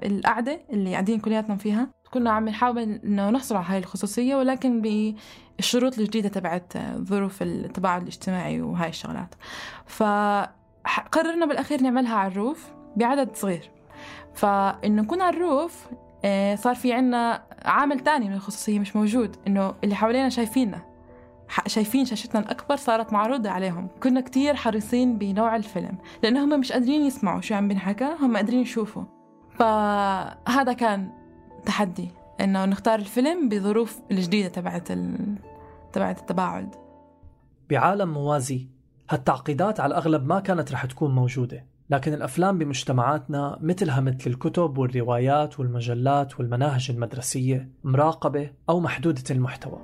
القعدة 0.03 0.61
اللي 0.69 0.91
قاعدين 0.91 1.19
كلياتنا 1.19 1.55
فيها 1.55 1.89
كنا 2.13 2.31
عم 2.31 2.49
نحاول 2.49 2.77
إنه 2.79 3.29
نحصل 3.29 3.55
على 3.55 3.65
هاي 3.67 3.77
الخصوصية 3.77 4.35
ولكن 4.35 4.81
بالشروط 4.81 5.99
الجديدة 5.99 6.29
تبعت 6.29 6.73
ظروف 6.97 7.41
التباعد 7.41 8.01
الاجتماعي 8.01 8.61
وهاي 8.61 8.89
الشغلات. 8.89 9.35
فقررنا 9.85 11.45
بالأخير 11.45 11.81
نعملها 11.81 12.15
على 12.15 12.31
الروف 12.31 12.67
بعدد 12.95 13.35
صغير. 13.35 13.71
فإنه 14.33 15.01
نكون 15.01 15.21
على 15.21 15.35
الروف 15.37 15.87
آه، 16.25 16.55
صار 16.55 16.75
في 16.75 16.93
عنا 16.93 17.43
عامل 17.65 17.99
تاني 17.99 18.29
من 18.29 18.35
الخصوصية 18.35 18.79
مش 18.79 18.95
موجود 18.95 19.35
إنه 19.47 19.73
اللي 19.83 19.95
حوالينا 19.95 20.29
شايفيننا 20.29 20.81
شايفين 21.67 22.05
شاشتنا 22.05 22.41
الأكبر 22.41 22.75
صارت 22.75 23.13
معروضة 23.13 23.49
عليهم. 23.49 23.87
كنا 24.03 24.21
كتير 24.21 24.55
حريصين 24.55 25.17
بنوع 25.17 25.55
الفيلم 25.55 25.97
لأنه 26.23 26.43
هم 26.43 26.59
مش 26.59 26.71
قادرين 26.71 27.01
يسمعوا 27.01 27.41
شو 27.41 27.55
عم 27.55 27.67
بنحكى 27.67 28.09
هم 28.19 28.35
قادرين 28.35 28.59
يشوفوا. 28.59 29.03
فهذا 29.59 30.73
كان 30.73 31.11
تحدي 31.67 32.09
إنه 32.41 32.65
نختار 32.65 32.99
الفيلم 32.99 33.49
بظروف 33.49 33.99
الجديدة 34.11 34.47
تبعت 34.47 34.91
ال... 34.91 35.35
تبعت 35.93 36.19
التباعد. 36.19 36.75
بعالم 37.69 38.13
موازي 38.13 38.67
هالتعقيدات 39.09 39.79
على 39.79 39.91
الأغلب 39.91 40.27
ما 40.27 40.39
كانت 40.39 40.71
رح 40.71 40.85
تكون 40.85 41.15
موجودة 41.15 41.65
لكن 41.89 42.13
الأفلام 42.13 42.57
بمجتمعاتنا 42.57 43.57
مثلها 43.61 44.01
مثل 44.01 44.17
الكتب 44.27 44.77
والروايات 44.77 45.59
والمجلات 45.59 46.39
والمناهج 46.39 46.91
المدرسية 46.91 47.69
مراقبة 47.83 48.51
أو 48.69 48.79
محدودة 48.79 49.23
المحتوى. 49.31 49.79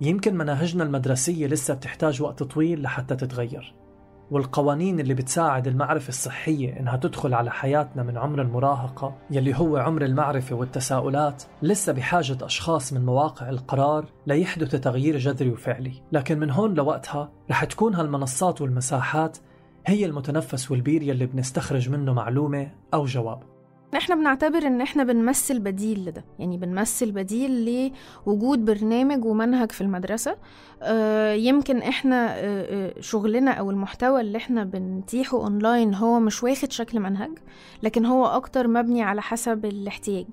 يمكن 0.00 0.36
مناهجنا 0.36 0.84
المدرسية 0.84 1.46
لسه 1.46 1.74
بتحتاج 1.74 2.22
وقت 2.22 2.42
طويل 2.42 2.82
لحتى 2.82 3.16
تتغير. 3.16 3.74
والقوانين 4.30 5.00
اللي 5.00 5.14
بتساعد 5.14 5.66
المعرفة 5.66 6.08
الصحية 6.08 6.80
إنها 6.80 6.96
تدخل 6.96 7.34
على 7.34 7.50
حياتنا 7.50 8.02
من 8.02 8.18
عمر 8.18 8.42
المراهقة 8.42 9.14
يلي 9.30 9.58
هو 9.58 9.76
عمر 9.76 10.04
المعرفة 10.04 10.56
والتساؤلات 10.56 11.42
لسه 11.62 11.92
بحاجة 11.92 12.38
أشخاص 12.42 12.92
من 12.92 13.06
مواقع 13.06 13.48
القرار 13.48 14.04
ليحدث 14.26 14.70
تغيير 14.70 15.18
جذري 15.18 15.50
وفعلي. 15.50 15.92
لكن 16.12 16.38
من 16.38 16.50
هون 16.50 16.74
لوقتها 16.74 17.30
رح 17.50 17.64
تكون 17.64 17.94
هالمنصات 17.94 18.60
والمساحات 18.60 19.38
هي 19.86 20.04
المتنفس 20.06 20.70
والبير 20.70 21.02
يلي 21.02 21.26
بنستخرج 21.26 21.90
منه 21.90 22.12
معلومة 22.12 22.70
أو 22.94 23.04
جواب. 23.04 23.57
إحنا 23.96 24.14
بنعتبر 24.14 24.66
ان 24.66 24.80
إحنا 24.80 25.04
بنمثل 25.04 25.58
بديل 25.58 26.04
لده. 26.04 26.24
يعني 26.38 26.56
بنمثل 26.56 27.12
بديل 27.12 27.92
لوجود 28.26 28.64
برنامج 28.64 29.24
ومنهج 29.24 29.72
في 29.72 29.80
المدرسة. 29.80 30.36
آه 30.82 31.32
يمكن 31.32 31.78
إحنا 31.78 32.26
آه, 32.30 32.36
آه، 32.98 33.00
شغلنا 33.00 33.50
أو 33.50 33.70
المحتوى 33.70 34.20
اللي 34.20 34.38
إحنا 34.38 34.64
بنتيحه 34.64 35.36
اونلاين 35.38 35.94
هو 35.94 36.20
مش 36.20 36.42
واخد 36.42 36.72
شكل 36.72 37.00
منهج 37.00 37.38
لكن 37.82 38.06
هو 38.06 38.26
أكتر 38.26 38.68
مبني 38.68 39.02
على 39.02 39.22
حسب 39.22 39.64
الاحتياج. 39.64 40.26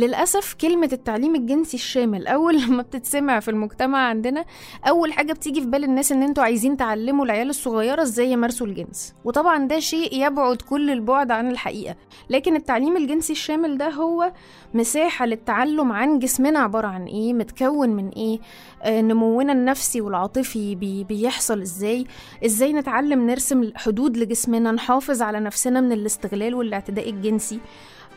للأسف 0.00 0.54
كلمة 0.54 0.88
التعليم 0.92 1.34
الجنسي 1.34 1.76
الشامل. 1.76 2.26
أول 2.26 2.56
لما 2.62 2.82
بتتسمع 2.82 3.40
في 3.40 3.50
المجتمع 3.50 3.98
عندنا 3.98 4.44
أول 4.88 5.12
حاجة 5.12 5.32
بتيجي 5.32 5.60
في 5.60 5.66
بال 5.66 5.84
الناس 5.84 6.12
إن 6.12 6.22
أنتوا 6.22 6.44
عايزين 6.44 6.76
تعلموا 6.76 7.24
العيال 7.24 7.48
الصغيرة 7.50 8.02
إزاي 8.02 8.32
يمارسوا 8.32 8.66
الجنس. 8.66 9.14
وطبعا 9.24 9.66
ده 9.68 9.78
شيء 9.78 10.26
يبعد 10.26 10.62
كل 10.62 10.90
البعد 10.90 11.30
عن 11.30 11.50
الحقيقة. 11.50 11.96
لكن 12.30 12.56
التعليم 12.56 12.96
الجنسي 12.96 13.32
الشامل 13.32 13.78
ده 13.78 13.88
هو 13.88 14.32
مساحة 14.74 15.26
للتعلم 15.26 15.92
عن 15.92 16.18
جسمنا 16.18 16.58
عبارة 16.58 16.86
عن 16.88 17.04
إيه 17.04 17.34
متكون 17.34 17.90
من 17.90 18.08
إيه 18.08 18.38
آه 18.82 19.00
نمونا 19.00 19.52
النفسي 19.52 20.00
والعاطفي 20.00 20.74
بي 20.74 21.04
بيحصل 21.04 21.60
إزاي. 21.60 22.06
إزاي 22.46 22.72
نتعلم 22.72 23.30
نرسم 23.30 23.72
حدود 23.76 24.16
لجسمنا 24.16 24.72
نحافظ 24.72 25.22
على 25.22 25.40
نفسنا 25.40 25.80
من 25.80 25.92
الاستغلال 25.92 26.54
والاعتداء 26.54 27.10
الجنسي. 27.10 27.60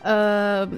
آه 0.04 0.68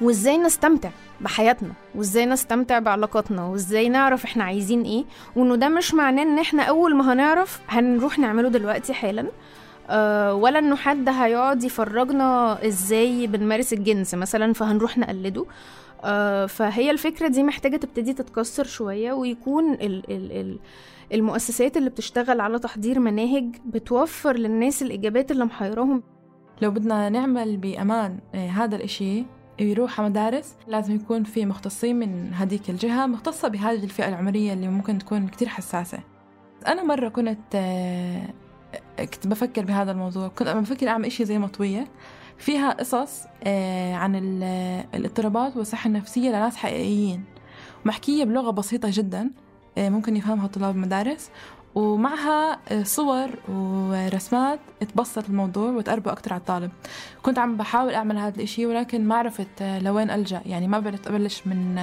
وازاي 0.00 0.38
نستمتع 0.38 0.90
بحياتنا 1.20 1.72
وازاي 1.94 2.26
نستمتع 2.26 2.78
بعلاقاتنا 2.78 3.44
وازاي 3.46 3.88
نعرف 3.88 4.24
إحنا 4.24 4.44
عايزين 4.44 4.82
إيه. 4.82 5.04
وانه 5.36 5.56
ده 5.56 5.68
مش 5.68 5.94
معناه 5.94 6.22
ان 6.22 6.38
إحنا 6.38 6.62
اول 6.62 6.96
ما 6.96 7.12
هنعرف 7.12 7.60
هنروح 7.68 8.18
نعمله 8.18 8.48
دلوقتي 8.48 8.94
حالا. 8.94 9.26
أه 9.90 10.34
ولا 10.34 10.58
انه 10.58 10.76
حد 10.76 11.08
هيقعد 11.08 11.64
يفرجنا 11.64 12.58
إزاي 12.66 13.26
بنمارس 13.26 13.72
الجنس 13.72 14.14
مثلا 14.14 14.52
فهنروح 14.52 14.98
نقلده. 14.98 15.46
أه 16.04 16.46
فهي 16.46 16.90
الفكرة 16.90 17.28
دي 17.28 17.42
محتاجة 17.42 17.76
تبتدي 17.76 18.12
تتكسر 18.12 18.64
شوية 18.64 19.12
ويكون 19.12 19.72
ال 19.72 19.80
ال 20.10 20.32
ال 20.32 20.58
المؤسسات 21.12 21.76
اللي 21.76 21.90
بتشتغل 21.90 22.40
على 22.40 22.58
تحضير 22.58 22.98
مناهج 22.98 23.56
بتوفر 23.66 24.36
للناس 24.36 24.82
الإجابات 24.82 25.30
اللي 25.30 25.44
محيراهم. 25.44 26.02
لو 26.62 26.70
بدنا 26.70 27.08
نعمل 27.08 27.56
بأمان 27.56 28.18
آه، 28.34 28.48
هذا 28.48 28.76
الإشي 28.76 29.24
يروح 29.60 30.00
على 30.00 30.08
مدارس 30.08 30.54
لازم 30.66 30.94
يكون 30.94 31.24
في 31.24 31.46
مختصين 31.46 31.96
من 31.96 32.34
هذيك 32.34 32.70
الجهة 32.70 33.06
مختصة 33.06 33.48
بهذه 33.48 33.84
الفئة 33.84 34.08
العمرية 34.08 34.52
اللي 34.52 34.68
ممكن 34.68 34.98
تكون 34.98 35.28
كتير 35.28 35.48
حساسة. 35.48 35.98
أنا 36.66 36.82
مرة 36.82 37.08
كنت 37.08 37.38
آه، 37.54 38.22
كنت 38.98 39.26
بفكر 39.26 39.64
بهذا 39.64 39.92
الموضوع. 39.92 40.28
كنت 40.28 40.48
بفكر 40.48 40.88
أعمل 40.88 41.06
إشي 41.06 41.24
زي 41.24 41.38
مطوية. 41.38 41.86
فيها 42.38 42.70
قصص 42.70 43.24
آه، 43.44 43.94
عن 43.94 44.14
الاضطرابات 44.94 45.56
والصحة 45.56 45.88
النفسية 45.88 46.28
لناس 46.28 46.56
حقيقيين. 46.56 47.24
محكية 47.84 48.24
بلغة 48.24 48.50
بسيطة 48.50 48.88
جدا 48.92 49.30
آه، 49.78 49.88
ممكن 49.88 50.16
يفهمها 50.16 50.46
طلاب 50.46 50.74
المدارس. 50.74 51.30
ومعها 51.78 52.58
صور 52.82 53.28
ورسمات 53.48 54.60
تبسط 54.94 55.24
الموضوع 55.28 55.70
وتقربه 55.70 56.12
أكتر 56.12 56.32
على 56.32 56.40
الطالب. 56.40 56.70
كنت 57.22 57.38
عم 57.38 57.56
بحاول 57.56 57.94
أعمل 57.94 58.18
هذا 58.18 58.36
الإشي 58.36 58.66
ولكن 58.66 59.08
ما 59.08 59.14
عرفت 59.14 59.62
لوين 59.62 60.10
ألجأ. 60.10 60.42
يعني 60.46 60.68
ما 60.68 60.78
بدأت 60.78 61.06
أبلش 61.06 61.42
من 61.46 61.78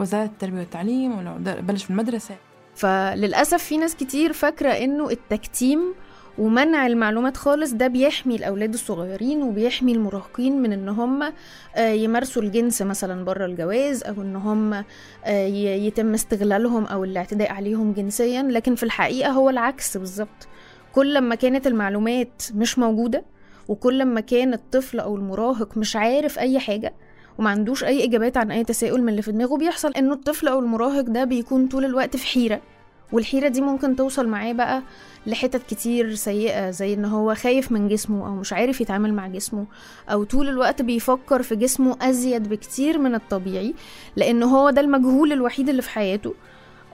وزارة 0.00 0.24
التربية 0.24 0.58
والتعليم 0.58 1.18
ولا 1.18 1.58
أبلش 1.58 1.90
من 1.90 2.00
المدرسة. 2.00 2.34
فللأسف 2.74 3.62
في 3.62 3.76
ناس 3.76 3.96
كتير 3.96 4.32
فاكرة 4.32 4.70
إنه 4.70 5.10
التكتيم 5.10 5.94
ومنع 6.38 6.86
المعلومات 6.86 7.36
خالص 7.36 7.72
ده 7.72 7.86
بيحمي 7.86 8.36
الأولاد 8.36 8.74
الصغيرين 8.74 9.42
وبيحمي 9.42 9.92
المراهقين 9.92 10.62
من 10.62 10.72
إن 10.72 10.88
هم 10.88 11.22
آه، 11.76 11.90
يمارسوا 11.92 12.42
الجنس 12.42 12.82
مثلا 12.82 13.24
بره 13.24 13.46
الجواز 13.46 14.04
أو 14.04 14.22
إن 14.22 14.36
هم 14.36 14.84
آه، 15.24 15.46
يتم 15.56 16.14
استغلالهم 16.14 16.84
أو 16.84 17.04
الاعتداء 17.04 17.52
عليهم 17.52 17.92
جنسيا 17.92 18.42
لكن 18.42 18.74
في 18.74 18.82
الحقيقة 18.82 19.30
هو 19.30 19.50
العكس 19.50 19.96
بالظبط. 19.96 20.48
كل 20.94 21.20
ما 21.20 21.34
كانت 21.34 21.66
المعلومات 21.66 22.42
مش 22.54 22.78
موجودة 22.78 23.24
وكل 23.68 24.04
ما 24.04 24.20
كان 24.20 24.54
الطفل 24.54 25.00
أو 25.00 25.16
المراهق 25.16 25.76
مش 25.76 25.96
عارف 25.96 26.38
أي 26.38 26.58
حاجة 26.58 26.94
وما 27.38 27.50
عندوش 27.50 27.84
أي 27.84 28.04
إجابات 28.04 28.36
عن 28.36 28.50
أي 28.50 28.64
تساؤل 28.64 29.02
من 29.02 29.08
اللي 29.08 29.22
في 29.22 29.32
دماغه 29.32 29.56
بيحصل 29.56 29.92
إنه 29.92 30.12
الطفل 30.12 30.48
أو 30.48 30.58
المراهق 30.58 31.00
ده 31.00 31.24
بيكون 31.24 31.66
طول 31.68 31.84
الوقت 31.84 32.16
في 32.16 32.26
حيرة. 32.26 32.60
والحيرة 33.12 33.48
دي 33.48 33.60
ممكن 33.60 33.96
توصل 33.96 34.28
معاه 34.28 34.52
بقى 34.52 34.82
لحتت 35.26 35.62
كتير 35.68 36.14
سيئة 36.14 36.70
زي 36.70 36.94
إن 36.94 37.04
هو 37.04 37.34
خايف 37.34 37.72
من 37.72 37.88
جسمه 37.88 38.26
أو 38.26 38.34
مش 38.34 38.52
عارف 38.52 38.80
يتعامل 38.80 39.14
مع 39.14 39.26
جسمه 39.28 39.66
أو 40.08 40.24
طول 40.24 40.48
الوقت 40.48 40.82
بيفكر 40.82 41.42
في 41.42 41.56
جسمه 41.56 41.96
أزيد 42.02 42.48
بكتير 42.48 42.98
من 42.98 43.14
الطبيعي 43.14 43.74
لأن 44.16 44.42
هو 44.42 44.70
ده 44.70 44.80
المجهول 44.80 45.32
الوحيد 45.32 45.68
اللي 45.68 45.82
في 45.82 45.90
حياته. 45.90 46.34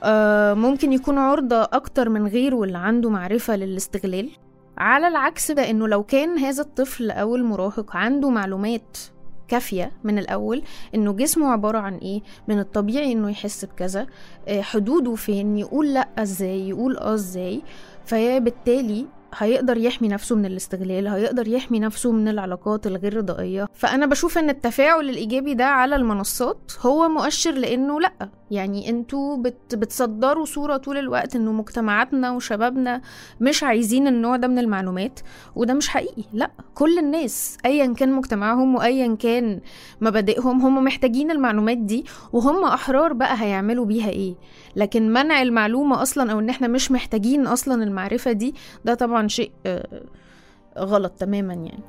آه 0.03 0.55
ممكن 0.55 0.93
يكون 0.93 1.19
عرضة 1.19 1.63
أكتر 1.63 2.09
من 2.09 2.27
غيره 2.27 2.63
اللي 2.63 2.79
عنده 2.79 3.11
معرفة 3.11 3.57
للاستغلال. 3.57 4.31
على 4.79 5.09
العكس 5.09 5.51
ده 5.51 5.71
إنه 5.71 5.89
لو 5.89 6.03
كان 6.03 6.39
هذا 6.39 6.63
الطفل 6.63 7.11
أو 7.11 7.37
المراهق 7.37 7.97
عنده 7.97 8.31
معلومات 8.31 8.99
كافية 9.49 9.93
من 10.05 10.19
الأول 10.19 10.63
إنه 10.95 11.13
جسمه 11.13 11.53
عبارة 11.53 11.79
عن 11.79 11.97
إيه؟ 11.97 12.21
من 12.49 12.59
الطبيعي 12.59 13.13
إنه 13.13 13.31
يحس 13.31 13.65
بكذا 13.65 14.07
آه، 14.49 14.61
حدوده 14.61 15.15
فين؟ 15.15 15.59
يقول 15.59 15.95
لأ 15.95 16.09
إزاي؟ 16.19 16.69
يقول 16.69 16.97
آه 16.97 17.15
إزاي؟ 17.15 17.63
فهي 18.05 18.41
بالتالي 18.41 19.07
هيقدر 19.35 19.77
يحمي 19.77 20.09
نفسه 20.09 20.37
من 20.37 20.47
الاستغلال 20.47 21.09
هيقدر 21.09 21.49
يحمي 21.49 21.81
نفسه 21.81 22.13
من 22.13 22.29
العلاقات 22.29 22.87
الغير 22.87 23.17
رضائية 23.17 23.67
فأنا 23.75 24.07
بشوف 24.07 24.39
إن 24.39 24.51
التفاعل 24.51 25.11
الإيجابي 25.11 25.55
ده 25.55 25.65
على 25.65 25.97
المنصات 25.97 26.73
هو 26.81 27.09
مؤشر 27.09 27.51
لأنه 27.53 28.01
لأ. 28.01 28.29
يعني 28.51 28.89
أنتوا 28.89 29.37
بت 29.37 29.75
بتصدروا 29.75 30.45
صورة 30.45 30.77
طول 30.77 30.99
الوقت 30.99 31.37
إنه 31.37 31.53
مجتمعاتنا 31.53 32.31
وشبابنا 32.33 33.01
مش 33.41 33.63
عايزين 33.63 34.07
النوع 34.07 34.37
ده 34.37 34.49
من 34.49 34.59
المعلومات 34.59 35.21
وده 35.57 35.75
مش 35.75 35.89
حقيقي. 35.89 36.23
لأ 36.33 36.51
كل 36.75 36.99
الناس 36.99 37.57
أيا 37.65 37.95
كان 37.95 38.13
مجتمعهم 38.13 38.75
وأيا 38.75 39.15
كان 39.17 39.61
مبادئهم 40.01 40.61
هم 40.63 40.85
محتاجين 40.85 41.31
المعلومات 41.31 41.79
دي 41.79 42.05
وهم 42.33 42.65
أحرار 42.65 43.13
بقى 43.13 43.43
هيعملوا 43.43 43.85
بيها 43.85 44.09
إيه. 44.09 44.35
لكن 44.79 45.13
منع 45.13 45.43
المعلومة 45.43 46.03
أصلا 46.03 46.33
أو 46.33 46.39
إن 46.39 46.49
إحنا 46.49 46.69
مش 46.69 46.91
محتاجين 46.93 47.47
أصلا 47.47 47.83
المعرفة 47.83 48.33
دي 48.33 48.55
ده 48.85 48.95
طبعا 48.95 49.29
شيء 49.29 49.53
آه، 49.67 50.03
غلط 50.79 51.13
تماما 51.13 51.55
يعني. 51.55 51.83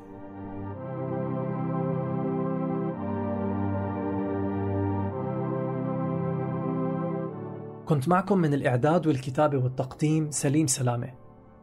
كنت 7.86 8.08
معكم 8.10 8.38
من 8.38 8.54
الإعداد 8.54 9.08
والكتابة 9.08 9.58
والتقديم 9.58 10.32
سليم 10.32 10.68
سلامة. 10.68 11.14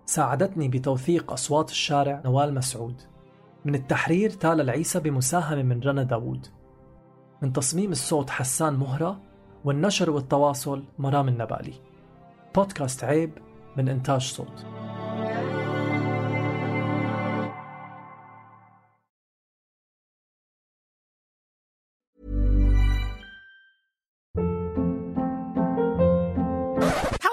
ساعدتني 0.07 0.69
بتوثيق 0.69 1.33
أصوات 1.33 1.71
الشارع 1.71 2.23
نوال 2.25 2.55
مسعود. 2.55 3.03
من 3.65 3.75
التحرير 3.75 4.31
تالا 4.31 4.63
العيسى 4.63 5.01
بمساهمة 5.01 5.63
من 5.63 5.81
رنا 5.81 6.03
داوود. 6.03 6.47
من 7.43 7.53
تصميم 7.53 7.93
الصوت 7.93 8.31
حسان 8.31 8.75
مهرة 8.75 9.21
والنشر 9.65 10.11
والتواصل 10.11 10.83
مرام 10.99 11.29
النبالي 11.29 11.75
بودكاست 12.55 13.05
عيب 13.05 13.31
من 13.77 13.89
إنتاج 13.89 14.21
صوت. 14.21 14.67